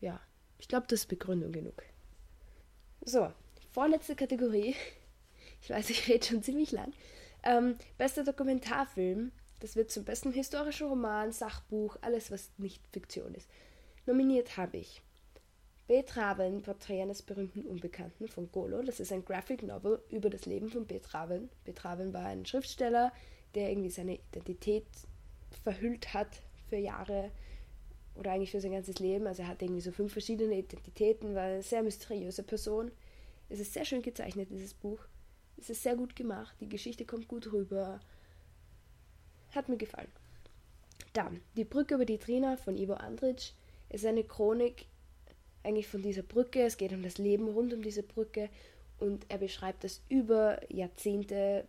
Ja, 0.00 0.20
ich 0.58 0.68
glaube, 0.68 0.86
das 0.88 1.00
ist 1.00 1.06
Begründung 1.06 1.52
genug. 1.52 1.82
So, 3.02 3.32
vorletzte 3.72 4.16
Kategorie. 4.16 4.74
Ich 5.60 5.70
weiß, 5.70 5.90
ich 5.90 6.06
rede 6.08 6.24
schon 6.24 6.40
ziemlich 6.44 6.70
lang. 6.70 6.92
Ähm, 7.42 7.74
bester 7.96 8.22
Dokumentarfilm. 8.22 9.32
Das 9.58 9.74
wird 9.74 9.90
zum 9.90 10.04
besten 10.04 10.30
historischen 10.30 10.86
Roman, 10.86 11.32
Sachbuch, 11.32 11.96
alles, 12.00 12.30
was 12.30 12.52
nicht 12.58 12.80
Fiktion 12.92 13.34
ist. 13.34 13.50
Nominiert 14.06 14.56
habe 14.56 14.76
ich 14.76 15.02
Betraven, 15.88 16.60
Porträt 16.60 17.00
eines 17.00 17.22
berühmten 17.22 17.62
Unbekannten 17.62 18.28
von 18.28 18.52
Golo. 18.52 18.82
Das 18.82 19.00
ist 19.00 19.10
ein 19.10 19.24
Graphic 19.24 19.62
Novel 19.62 20.02
über 20.10 20.28
das 20.28 20.44
Leben 20.44 20.68
von 20.68 20.86
Betraven. 20.86 21.48
Betraven 21.64 22.12
war 22.12 22.26
ein 22.26 22.44
Schriftsteller, 22.44 23.10
der 23.54 23.70
irgendwie 23.70 23.88
seine 23.88 24.16
Identität 24.16 24.84
verhüllt 25.64 26.12
hat 26.12 26.42
für 26.68 26.76
Jahre 26.76 27.30
oder 28.16 28.32
eigentlich 28.32 28.50
für 28.50 28.60
sein 28.60 28.72
ganzes 28.72 28.98
Leben. 28.98 29.26
Also 29.26 29.42
er 29.42 29.48
hat 29.48 29.62
irgendwie 29.62 29.80
so 29.80 29.90
fünf 29.90 30.12
verschiedene 30.12 30.58
Identitäten, 30.58 31.34
war 31.34 31.44
eine 31.44 31.62
sehr 31.62 31.82
mysteriöse 31.82 32.42
Person. 32.42 32.90
Es 33.48 33.58
ist 33.58 33.72
sehr 33.72 33.86
schön 33.86 34.02
gezeichnet, 34.02 34.50
dieses 34.50 34.74
Buch. 34.74 35.00
Es 35.56 35.70
ist 35.70 35.82
sehr 35.82 35.96
gut 35.96 36.14
gemacht, 36.14 36.54
die 36.60 36.68
Geschichte 36.68 37.06
kommt 37.06 37.28
gut 37.28 37.50
rüber. 37.50 37.98
Hat 39.54 39.70
mir 39.70 39.78
gefallen. 39.78 40.12
Dann, 41.14 41.40
Die 41.56 41.64
Brücke 41.64 41.94
über 41.94 42.04
die 42.04 42.18
Trina 42.18 42.58
von 42.58 42.76
Ivo 42.76 42.92
Andrić 42.92 43.52
ist 43.88 44.04
eine 44.04 44.22
Chronik 44.22 44.84
eigentlich 45.62 45.88
von 45.88 46.02
dieser 46.02 46.22
Brücke. 46.22 46.62
Es 46.62 46.76
geht 46.76 46.92
um 46.92 47.02
das 47.02 47.18
Leben 47.18 47.48
rund 47.48 47.72
um 47.72 47.82
diese 47.82 48.02
Brücke 48.02 48.48
und 48.98 49.26
er 49.28 49.38
beschreibt 49.38 49.84
das 49.84 50.00
über 50.08 50.60
Jahrzehnte, 50.72 51.66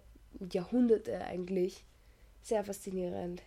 Jahrhunderte 0.52 1.24
eigentlich. 1.26 1.84
Sehr 2.42 2.64
faszinierend. 2.64 3.42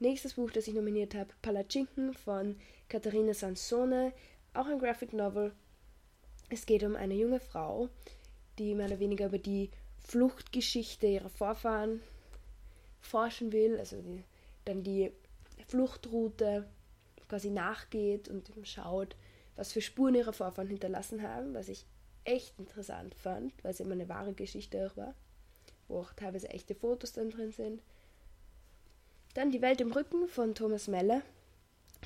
Nächstes 0.00 0.34
Buch, 0.34 0.50
das 0.50 0.66
ich 0.66 0.74
nominiert 0.74 1.14
habe, 1.14 1.30
Palatschinken 1.40 2.14
von 2.14 2.56
Katharina 2.88 3.32
Sansone, 3.32 4.12
auch 4.52 4.66
ein 4.66 4.78
Graphic 4.78 5.12
Novel. 5.12 5.52
Es 6.50 6.66
geht 6.66 6.82
um 6.82 6.96
eine 6.96 7.14
junge 7.14 7.40
Frau, 7.40 7.88
die 8.58 8.74
mehr 8.74 8.86
oder 8.86 9.00
weniger 9.00 9.26
über 9.26 9.38
die 9.38 9.70
Fluchtgeschichte 10.00 11.06
ihrer 11.06 11.30
Vorfahren 11.30 12.00
forschen 13.00 13.52
will, 13.52 13.78
also 13.78 14.00
die, 14.02 14.24
dann 14.64 14.82
die 14.82 15.10
Fluchtroute 15.68 16.66
quasi 17.34 17.50
nachgeht 17.50 18.28
und 18.28 18.48
schaut, 18.62 19.16
was 19.56 19.72
für 19.72 19.80
Spuren 19.80 20.14
ihre 20.14 20.32
Vorfahren 20.32 20.68
hinterlassen 20.68 21.20
haben, 21.20 21.52
was 21.52 21.68
ich 21.68 21.84
echt 22.22 22.56
interessant 22.60 23.12
fand, 23.16 23.52
weil 23.64 23.72
es 23.72 23.80
immer 23.80 23.94
eine 23.94 24.08
wahre 24.08 24.34
Geschichte 24.34 24.86
auch 24.86 24.96
war, 24.96 25.16
wo 25.88 25.98
auch 25.98 26.12
teilweise 26.12 26.48
echte 26.50 26.76
Fotos 26.76 27.10
dann 27.10 27.30
drin 27.30 27.50
sind. 27.50 27.82
Dann 29.34 29.50
Die 29.50 29.62
Welt 29.62 29.80
im 29.80 29.90
Rücken 29.90 30.28
von 30.28 30.54
Thomas 30.54 30.86
Melle. 30.86 31.22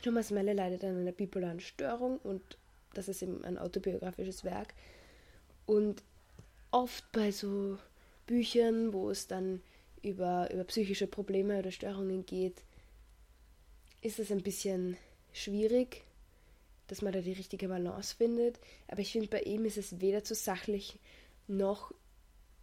Thomas 0.02 0.30
Melle 0.30 0.54
leidet 0.54 0.82
an 0.82 0.98
einer 0.98 1.12
bipolaren 1.12 1.60
Störung 1.60 2.16
und 2.20 2.56
das 2.94 3.08
ist 3.08 3.20
eben 3.20 3.44
ein 3.44 3.58
autobiografisches 3.58 4.44
Werk. 4.44 4.72
Und 5.66 6.02
oft 6.70 7.04
bei 7.12 7.32
so 7.32 7.76
Büchern, 8.26 8.94
wo 8.94 9.10
es 9.10 9.26
dann 9.26 9.60
über, 10.00 10.50
über 10.50 10.64
psychische 10.64 11.06
Probleme 11.06 11.58
oder 11.58 11.70
Störungen 11.70 12.24
geht, 12.24 12.62
ist 14.00 14.18
es 14.18 14.32
ein 14.32 14.42
bisschen 14.42 14.96
schwierig, 15.32 16.04
dass 16.86 17.02
man 17.02 17.12
da 17.12 17.20
die 17.20 17.32
richtige 17.32 17.68
Balance 17.68 18.16
findet. 18.16 18.58
Aber 18.88 19.00
ich 19.00 19.12
finde, 19.12 19.28
bei 19.28 19.42
ihm 19.42 19.64
ist 19.64 19.78
es 19.78 20.00
weder 20.00 20.24
zu 20.24 20.34
sachlich 20.34 20.98
noch 21.46 21.92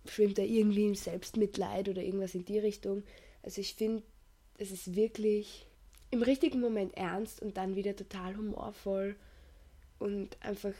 schwimmt 0.07 0.37
er 0.39 0.45
irgendwie 0.45 0.85
im 0.85 0.95
Selbstmitleid 0.95 1.89
oder 1.89 2.03
irgendwas 2.03 2.35
in 2.35 2.45
die 2.45 2.59
Richtung. 2.59 3.03
Also 3.43 3.61
ich 3.61 3.75
finde, 3.75 4.03
es 4.57 4.71
ist 4.71 4.95
wirklich 4.95 5.67
im 6.11 6.21
richtigen 6.21 6.61
Moment 6.61 6.95
ernst 6.95 7.41
und 7.41 7.57
dann 7.57 7.75
wieder 7.75 7.95
total 7.95 8.37
humorvoll 8.37 9.15
und 9.99 10.37
einfach 10.41 10.73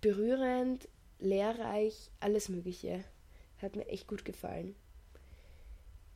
berührend, 0.00 0.88
lehrreich, 1.18 2.10
alles 2.20 2.48
Mögliche. 2.48 3.04
Hat 3.60 3.76
mir 3.76 3.86
echt 3.86 4.06
gut 4.08 4.24
gefallen. 4.24 4.74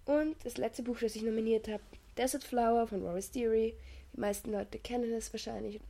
Und 0.04 0.36
das 0.44 0.56
letzte 0.56 0.82
Buch, 0.82 0.98
das 1.00 1.16
ich 1.16 1.22
nominiert 1.22 1.68
habe, 1.68 1.82
Desert 2.16 2.44
Flower 2.44 2.86
von 2.86 3.02
Rory 3.02 3.22
Deary. 3.34 3.74
Die 4.14 4.20
meisten 4.20 4.52
Leute 4.52 4.78
kennen 4.78 5.12
es 5.12 5.32
wahrscheinlich 5.32 5.80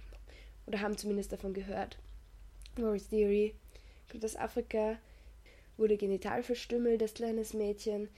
oder 0.66 0.80
haben 0.80 0.96
zumindest 0.96 1.32
davon 1.32 1.54
gehört. 1.54 1.98
Rory 2.78 3.00
Deary 3.10 3.54
kommt 4.10 4.24
aus 4.24 4.36
Afrika, 4.36 4.98
wurde 5.76 5.96
genital 5.96 6.42
verstümmelt 6.42 7.02
als 7.02 7.14
kleines 7.14 7.54
Mädchen, 7.54 8.08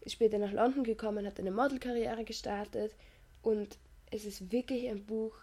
ist 0.00 0.12
später 0.12 0.38
nach 0.38 0.52
London 0.52 0.84
gekommen, 0.84 1.26
hat 1.26 1.38
eine 1.38 1.50
Modelkarriere 1.50 2.24
gestartet 2.24 2.94
und 3.42 3.78
es 4.10 4.24
ist 4.24 4.50
wirklich 4.50 4.88
ein 4.88 5.04
Buch, 5.04 5.34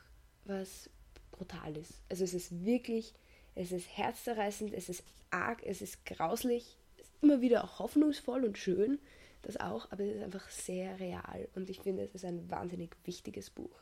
was 0.45 0.89
brutal 1.31 1.77
ist. 1.77 1.93
Also 2.09 2.23
es 2.23 2.33
ist 2.33 2.65
wirklich, 2.65 3.13
es 3.55 3.71
ist 3.71 3.97
herzzerreißend, 3.97 4.73
es 4.73 4.89
ist 4.89 5.03
arg, 5.29 5.63
es 5.63 5.81
ist 5.81 6.05
grauslich, 6.05 6.77
es 6.97 7.03
ist 7.03 7.13
immer 7.21 7.41
wieder 7.41 7.63
auch 7.63 7.79
hoffnungsvoll 7.79 8.43
und 8.43 8.57
schön, 8.57 8.99
das 9.43 9.57
auch, 9.57 9.91
aber 9.91 10.03
es 10.03 10.15
ist 10.15 10.23
einfach 10.23 10.49
sehr 10.49 10.99
real 10.99 11.47
und 11.55 11.69
ich 11.69 11.79
finde, 11.79 12.03
es 12.03 12.15
ist 12.15 12.25
ein 12.25 12.49
wahnsinnig 12.49 12.95
wichtiges 13.05 13.49
Buch. 13.49 13.81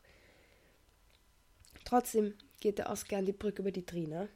Trotzdem 1.86 2.34
geht 2.60 2.80
der 2.80 2.90
Oscar 2.90 3.20
an 3.20 3.26
die 3.26 3.32
Brücke 3.32 3.62
über 3.62 3.72
die 3.72 3.86
Trina, 3.86 4.28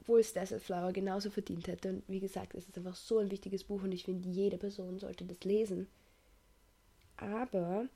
obwohl 0.00 0.20
es 0.20 0.34
Desert 0.34 0.62
Flower 0.62 0.92
genauso 0.92 1.30
verdient 1.30 1.66
hätte. 1.66 1.88
Und 1.88 2.04
wie 2.06 2.20
gesagt, 2.20 2.54
es 2.54 2.68
ist 2.68 2.76
einfach 2.76 2.94
so 2.94 3.18
ein 3.18 3.30
wichtiges 3.30 3.64
Buch 3.64 3.82
und 3.82 3.92
ich 3.92 4.04
finde, 4.04 4.28
jede 4.28 4.58
Person 4.58 4.98
sollte 4.98 5.24
das 5.24 5.40
lesen. 5.40 5.88
Aber 7.16 7.88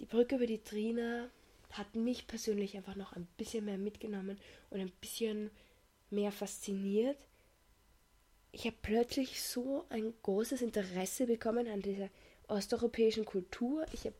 die 0.00 0.06
Brücke 0.06 0.36
über 0.36 0.46
die 0.46 0.62
Trina 0.62 1.28
hat 1.72 1.96
mich 1.96 2.28
persönlich 2.28 2.76
einfach 2.76 2.94
noch 2.94 3.12
ein 3.14 3.26
bisschen 3.36 3.64
mehr 3.64 3.78
mitgenommen 3.78 4.38
und 4.70 4.80
ein 4.80 4.92
bisschen 5.00 5.50
mehr 6.10 6.30
fasziniert. 6.30 7.18
Ich 8.52 8.66
habe 8.66 8.76
plötzlich 8.82 9.42
so 9.42 9.84
ein 9.88 10.14
großes 10.22 10.62
Interesse 10.62 11.26
bekommen 11.26 11.66
an 11.66 11.82
dieser 11.82 12.08
osteuropäischen 12.46 13.24
Kultur. 13.24 13.84
Ich 13.92 14.04
habe 14.04 14.14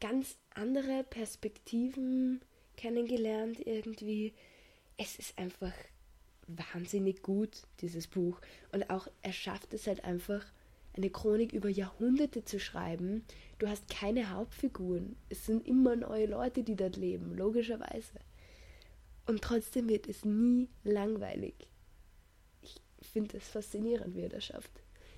ganz 0.00 0.36
andere 0.54 1.02
Perspektiven 1.02 2.40
kennengelernt 2.80 3.60
irgendwie. 3.66 4.32
Es 4.96 5.18
ist 5.18 5.38
einfach 5.38 5.72
wahnsinnig 6.46 7.22
gut, 7.22 7.62
dieses 7.80 8.06
Buch. 8.06 8.40
Und 8.72 8.88
auch 8.88 9.06
er 9.20 9.32
schafft 9.32 9.74
es 9.74 9.86
halt 9.86 10.04
einfach, 10.04 10.44
eine 10.96 11.10
Chronik 11.10 11.52
über 11.52 11.68
Jahrhunderte 11.68 12.44
zu 12.44 12.58
schreiben. 12.58 13.24
Du 13.58 13.68
hast 13.68 13.88
keine 13.88 14.30
Hauptfiguren. 14.30 15.14
Es 15.28 15.46
sind 15.46 15.66
immer 15.68 15.94
neue 15.94 16.26
Leute, 16.26 16.62
die 16.62 16.74
dort 16.74 16.96
leben, 16.96 17.36
logischerweise. 17.36 18.18
Und 19.26 19.42
trotzdem 19.42 19.88
wird 19.88 20.08
es 20.08 20.24
nie 20.24 20.68
langweilig. 20.82 21.54
Ich 22.62 22.80
finde 23.00 23.36
es 23.36 23.46
faszinierend, 23.46 24.16
wie 24.16 24.22
er 24.22 24.30
das 24.30 24.46
schafft. 24.46 24.72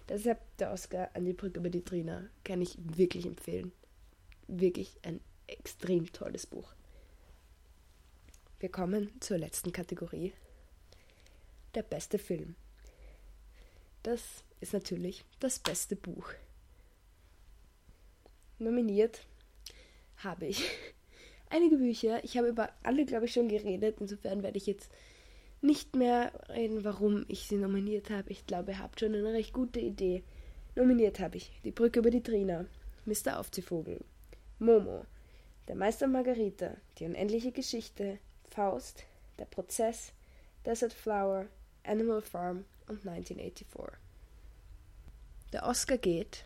Deshalb 0.09 0.41
der 0.59 0.73
Oscar 0.73 1.11
an 1.15 1.25
die 1.25 1.33
Brücke 1.33 1.61
über 1.61 1.71
die 1.71 1.85
Trina 1.85 2.29
kann 2.45 2.61
ich 2.61 2.77
wirklich 2.79 3.25
empfehlen. 3.25 3.73
Wirklich 4.49 4.99
ein 5.03 5.21
extrem 5.47 6.13
tolles 6.13 6.47
Buch. 6.47 6.75
Wir 8.63 8.71
kommen 8.71 9.11
zur 9.19 9.39
letzten 9.39 9.73
Kategorie. 9.73 10.33
Der 11.75 11.83
beste 11.83 12.17
Film. 12.17 12.55
Das 14.05 14.45
ist 14.61 14.73
natürlich 14.73 15.25
das 15.41 15.59
beste 15.59 15.97
Buch. 15.97 16.29
Nominiert 18.61 19.27
habe 20.19 20.47
ich 20.47 20.63
einige 21.51 21.77
Bücher. 21.77 22.23
Ich 22.23 22.39
habe 22.39 22.51
über 22.51 22.69
alle, 22.85 23.05
glaube 23.05 23.25
ich, 23.25 23.33
schon 23.33 23.49
geredet. 23.49 23.97
Insofern 23.99 24.45
werde 24.45 24.59
ich 24.59 24.67
jetzt 24.67 24.93
nicht 25.61 25.97
mehr 25.97 26.31
reden, 26.49 26.85
warum 26.85 27.25
ich 27.27 27.49
sie 27.49 27.57
nominiert 27.57 28.11
habe. 28.11 28.31
Ich 28.31 28.47
glaube, 28.47 28.71
ihr 28.71 28.79
habt 28.79 29.01
schon 29.01 29.13
eine 29.13 29.33
recht 29.33 29.53
gute 29.53 29.81
Idee. 29.81 30.23
Nominiert 30.77 31.19
habe 31.19 31.37
ich 31.37 31.51
Die 31.65 31.73
Brücke 31.73 31.99
über 31.99 32.11
die 32.11 32.23
Trina, 32.23 32.67
Mr. 33.07 33.41
Aufziehvogel, 33.41 34.05
Momo, 34.61 35.05
Der 35.67 35.75
Meister 35.75 36.07
Margarita, 36.07 36.77
Die 36.99 37.07
unendliche 37.07 37.51
Geschichte, 37.51 38.21
Faust, 38.53 39.05
Der 39.39 39.47
Prozess, 39.47 40.13
Desert 40.67 40.93
Flower, 40.93 41.47
Animal 41.85 42.21
Farm 42.21 42.65
und 42.87 43.07
1984. 43.07 43.99
Der 45.53 45.65
Oscar 45.65 45.97
geht 45.97 46.45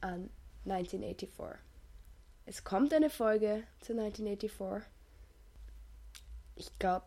an 0.00 0.30
1984. 0.64 1.60
Es 2.46 2.64
kommt 2.64 2.94
eine 2.94 3.10
Folge 3.10 3.64
zu 3.80 3.92
1984. 3.92 4.90
Ich 6.56 6.78
glaube, 6.78 7.06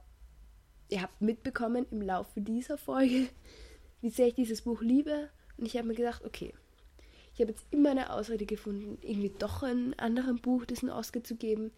ihr 0.89 1.01
habt 1.01 1.21
mitbekommen 1.21 1.87
im 1.89 2.01
Laufe 2.01 2.39
dieser 2.39 2.77
Folge, 2.77 3.29
wie 4.01 4.09
sehr 4.09 4.27
ich 4.27 4.35
dieses 4.35 4.61
Buch 4.61 4.81
liebe. 4.81 5.29
Und 5.57 5.65
ich 5.65 5.75
habe 5.75 5.87
mir 5.87 5.95
gedacht, 5.95 6.23
okay, 6.23 6.53
ich 7.33 7.41
habe 7.41 7.51
jetzt 7.51 7.65
immer 7.71 7.91
eine 7.91 8.13
Ausrede 8.13 8.45
gefunden, 8.45 8.99
irgendwie 9.01 9.33
doch 9.37 9.63
ein 9.63 9.97
anderem 9.99 10.37
Buch 10.37 10.65
diesen 10.65 10.89
Oscar 10.89 11.23
zu 11.23 11.35
geben. 11.35 11.71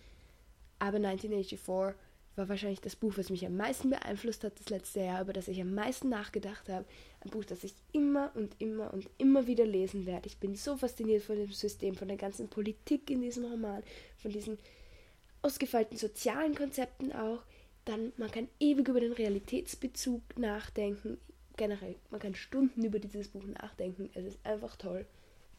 Aber 0.79 0.97
1984 0.97 1.95
war 2.37 2.49
wahrscheinlich 2.49 2.81
das 2.81 2.95
Buch, 2.95 3.13
was 3.17 3.29
mich 3.29 3.45
am 3.45 3.57
meisten 3.57 3.89
beeinflusst 3.89 4.43
hat 4.43 4.59
das 4.59 4.69
letzte 4.69 4.99
Jahr, 4.99 5.21
über 5.21 5.33
das 5.33 5.47
ich 5.47 5.59
am 5.59 5.73
meisten 5.73 6.09
nachgedacht 6.09 6.69
habe. 6.69 6.85
Ein 7.21 7.31
Buch, 7.31 7.43
das 7.43 7.63
ich 7.63 7.73
immer 7.91 8.31
und 8.35 8.55
immer 8.59 8.93
und 8.93 9.09
immer 9.17 9.47
wieder 9.47 9.65
lesen 9.65 10.05
werde. 10.05 10.27
Ich 10.27 10.37
bin 10.37 10.55
so 10.55 10.77
fasziniert 10.77 11.23
von 11.23 11.35
dem 11.35 11.51
System, 11.51 11.95
von 11.95 12.07
der 12.07 12.17
ganzen 12.17 12.47
Politik 12.47 13.09
in 13.09 13.21
diesem 13.21 13.45
Roman, 13.45 13.81
von 14.17 14.31
diesen 14.31 14.59
ausgefeilten 15.41 15.97
sozialen 15.97 16.53
Konzepten 16.53 17.11
auch. 17.11 17.41
Dann, 17.85 18.13
man 18.17 18.29
kann 18.29 18.47
ewig 18.59 18.87
über 18.87 18.99
den 18.99 19.13
Realitätsbezug 19.13 20.21
nachdenken. 20.37 21.17
Generell, 21.55 21.95
man 22.11 22.19
kann 22.19 22.35
Stunden 22.35 22.83
über 22.83 22.99
dieses 22.99 23.29
Buch 23.29 23.45
nachdenken. 23.45 24.11
Es 24.13 24.25
ist 24.25 24.45
einfach 24.45 24.75
toll. 24.75 25.07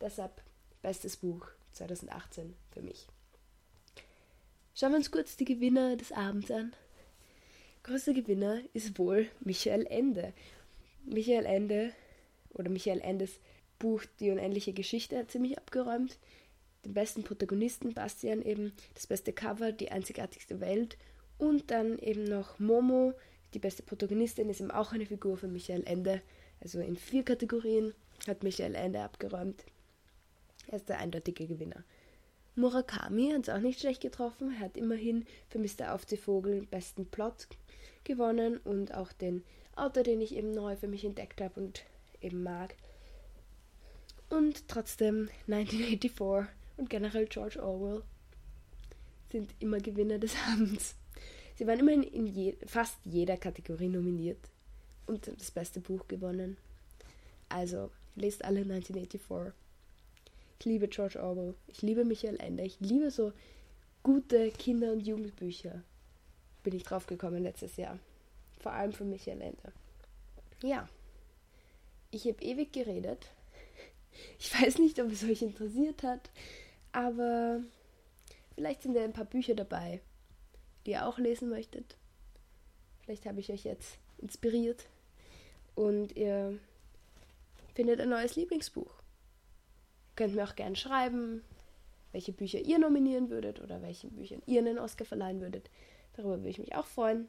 Deshalb 0.00 0.42
bestes 0.80 1.16
Buch 1.16 1.48
2018 1.72 2.54
für 2.70 2.82
mich. 2.82 3.08
Schauen 4.78 4.92
wir 4.92 4.98
uns 4.98 5.10
kurz 5.10 5.36
die 5.36 5.44
Gewinner 5.44 5.96
des 5.96 6.12
Abends 6.12 6.52
an. 6.52 6.72
Größter 7.82 8.12
Gewinner 8.12 8.60
ist 8.74 8.96
wohl 8.96 9.26
Michael 9.40 9.84
Ende. 9.86 10.32
Michael 11.04 11.46
Ende 11.46 11.92
oder 12.54 12.70
Michael 12.70 13.00
Endes 13.00 13.40
Buch 13.80 14.04
Die 14.20 14.30
unendliche 14.30 14.72
Geschichte 14.72 15.18
hat 15.18 15.32
ziemlich 15.32 15.58
abgeräumt. 15.58 16.16
Den 16.84 16.94
besten 16.94 17.24
Protagonisten 17.24 17.92
Bastian 17.92 18.40
eben, 18.40 18.72
das 18.94 19.08
beste 19.08 19.32
Cover, 19.32 19.72
die 19.72 19.90
einzigartigste 19.90 20.60
Welt 20.60 20.96
und 21.38 21.72
dann 21.72 21.98
eben 21.98 22.22
noch 22.22 22.60
Momo, 22.60 23.14
Die 23.54 23.58
beste 23.58 23.82
Protagonistin 23.82 24.48
ist 24.48 24.60
eben 24.60 24.70
auch 24.70 24.92
eine 24.92 25.06
Figur 25.06 25.36
von 25.38 25.52
Michael 25.52 25.82
Ende. 25.86 26.22
Also 26.60 26.78
in 26.78 26.96
vier 26.96 27.24
Kategorien 27.24 27.94
hat 28.28 28.44
Michael 28.44 28.76
Ende 28.76 29.00
abgeräumt. 29.00 29.64
Er 30.68 30.76
ist 30.76 30.88
der 30.88 31.00
eindeutige 31.00 31.48
Gewinner. 31.48 31.82
Murakami 32.58 33.30
hat 33.30 33.42
es 33.42 33.54
auch 33.54 33.60
nicht 33.60 33.80
schlecht 33.80 34.00
getroffen. 34.00 34.58
Hat 34.58 34.76
immerhin 34.76 35.26
für 35.48 35.58
Mr. 35.58 35.94
Aufziehvogel 35.94 36.66
besten 36.66 37.06
Plot 37.06 37.46
gewonnen 38.02 38.58
und 38.58 38.92
auch 38.92 39.12
den 39.12 39.44
Autor, 39.76 40.02
den 40.02 40.20
ich 40.20 40.34
eben 40.34 40.50
neu 40.50 40.74
für 40.74 40.88
mich 40.88 41.04
entdeckt 41.04 41.40
habe 41.40 41.60
und 41.60 41.84
eben 42.20 42.42
mag. 42.42 42.74
Und 44.28 44.66
trotzdem 44.66 45.28
1984 45.46 46.52
und 46.76 46.90
generell 46.90 47.26
George 47.26 47.62
Orwell 47.62 48.02
sind 49.30 49.54
immer 49.60 49.78
Gewinner 49.78 50.18
des 50.18 50.34
Abends. 50.52 50.96
Sie 51.54 51.66
waren 51.66 51.78
immerhin 51.78 52.02
in 52.02 52.26
je 52.26 52.56
fast 52.66 52.98
jeder 53.04 53.36
Kategorie 53.36 53.88
nominiert 53.88 54.38
und 55.06 55.30
das 55.38 55.50
beste 55.52 55.80
Buch 55.80 56.08
gewonnen. 56.08 56.56
Also, 57.48 57.90
lest 58.16 58.44
alle 58.44 58.60
1984. 58.60 59.52
Ich 60.58 60.64
liebe 60.64 60.88
George 60.88 61.22
Orwell. 61.22 61.54
Ich 61.68 61.82
liebe 61.82 62.04
Michael 62.04 62.40
Ende. 62.40 62.64
Ich 62.64 62.80
liebe 62.80 63.12
so 63.12 63.32
gute 64.02 64.50
Kinder- 64.50 64.92
und 64.92 65.06
Jugendbücher. 65.06 65.82
Bin 66.64 66.74
ich 66.74 66.82
drauf 66.82 67.06
gekommen 67.06 67.44
letztes 67.44 67.76
Jahr. 67.76 67.98
Vor 68.58 68.72
allem 68.72 68.92
von 68.92 69.08
Michael 69.08 69.40
Ende. 69.40 69.72
Ja. 70.62 70.88
Ich 72.10 72.26
habe 72.26 72.42
ewig 72.42 72.72
geredet. 72.72 73.30
Ich 74.40 74.52
weiß 74.52 74.78
nicht, 74.78 74.98
ob 74.98 75.12
es 75.12 75.22
euch 75.22 75.42
interessiert 75.42 76.02
hat, 76.02 76.30
aber 76.90 77.60
vielleicht 78.56 78.82
sind 78.82 78.96
ja 78.96 79.04
ein 79.04 79.12
paar 79.12 79.26
Bücher 79.26 79.54
dabei, 79.54 80.00
die 80.84 80.92
ihr 80.92 81.06
auch 81.06 81.18
lesen 81.18 81.48
möchtet. 81.48 81.96
Vielleicht 83.04 83.26
habe 83.26 83.38
ich 83.38 83.52
euch 83.52 83.62
jetzt 83.62 83.98
inspiriert 84.18 84.86
und 85.76 86.16
ihr 86.16 86.58
findet 87.76 88.00
ein 88.00 88.08
neues 88.08 88.34
Lieblingsbuch. 88.34 88.97
Könnt 90.18 90.34
mir 90.34 90.42
auch 90.42 90.56
gerne 90.56 90.74
schreiben, 90.74 91.44
welche 92.10 92.32
Bücher 92.32 92.58
ihr 92.58 92.80
nominieren 92.80 93.30
würdet 93.30 93.60
oder 93.60 93.82
welchen 93.82 94.10
Büchern 94.10 94.42
ihr 94.46 94.58
einen 94.58 94.80
Oscar 94.80 95.04
verleihen 95.04 95.40
würdet. 95.40 95.70
Darüber 96.14 96.38
würde 96.38 96.48
ich 96.48 96.58
mich 96.58 96.74
auch 96.74 96.86
freuen. 96.86 97.28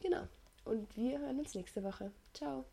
Genau. 0.00 0.22
Und 0.64 0.96
wir 0.96 1.18
hören 1.18 1.40
uns 1.40 1.56
nächste 1.56 1.82
Woche. 1.82 2.12
Ciao. 2.32 2.64